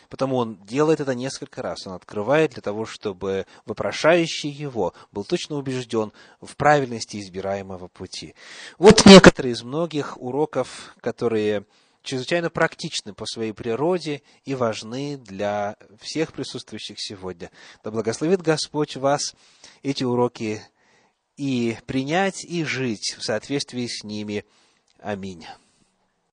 Потому 0.09 0.37
он 0.37 0.57
делает 0.65 0.99
это 0.99 1.15
несколько 1.15 1.61
раз. 1.61 1.85
Он 1.87 1.93
открывает 1.93 2.51
для 2.51 2.61
того, 2.61 2.85
чтобы 2.85 3.45
вопрошающий 3.65 4.49
его 4.49 4.93
был 5.11 5.23
точно 5.23 5.57
убежден 5.57 6.11
в 6.41 6.55
правильности 6.55 7.17
избираемого 7.17 7.87
пути. 7.87 8.35
Вот 8.77 9.05
некоторые 9.05 9.53
из 9.53 9.63
многих 9.63 10.17
уроков, 10.21 10.95
которые 11.01 11.65
чрезвычайно 12.03 12.49
практичны 12.49 13.13
по 13.13 13.25
своей 13.25 13.51
природе 13.51 14.21
и 14.45 14.55
важны 14.55 15.17
для 15.17 15.75
всех 15.99 16.31
присутствующих 16.31 16.97
сегодня. 16.99 17.51
Да 17.83 17.91
благословит 17.91 18.41
Господь 18.41 18.95
вас 18.95 19.35
эти 19.83 20.03
уроки 20.03 20.61
и 21.35 21.77
принять, 21.85 22.45
и 22.45 22.63
жить 22.63 23.15
в 23.17 23.23
соответствии 23.23 23.87
с 23.87 24.03
ними. 24.03 24.45
Аминь. 24.99 25.45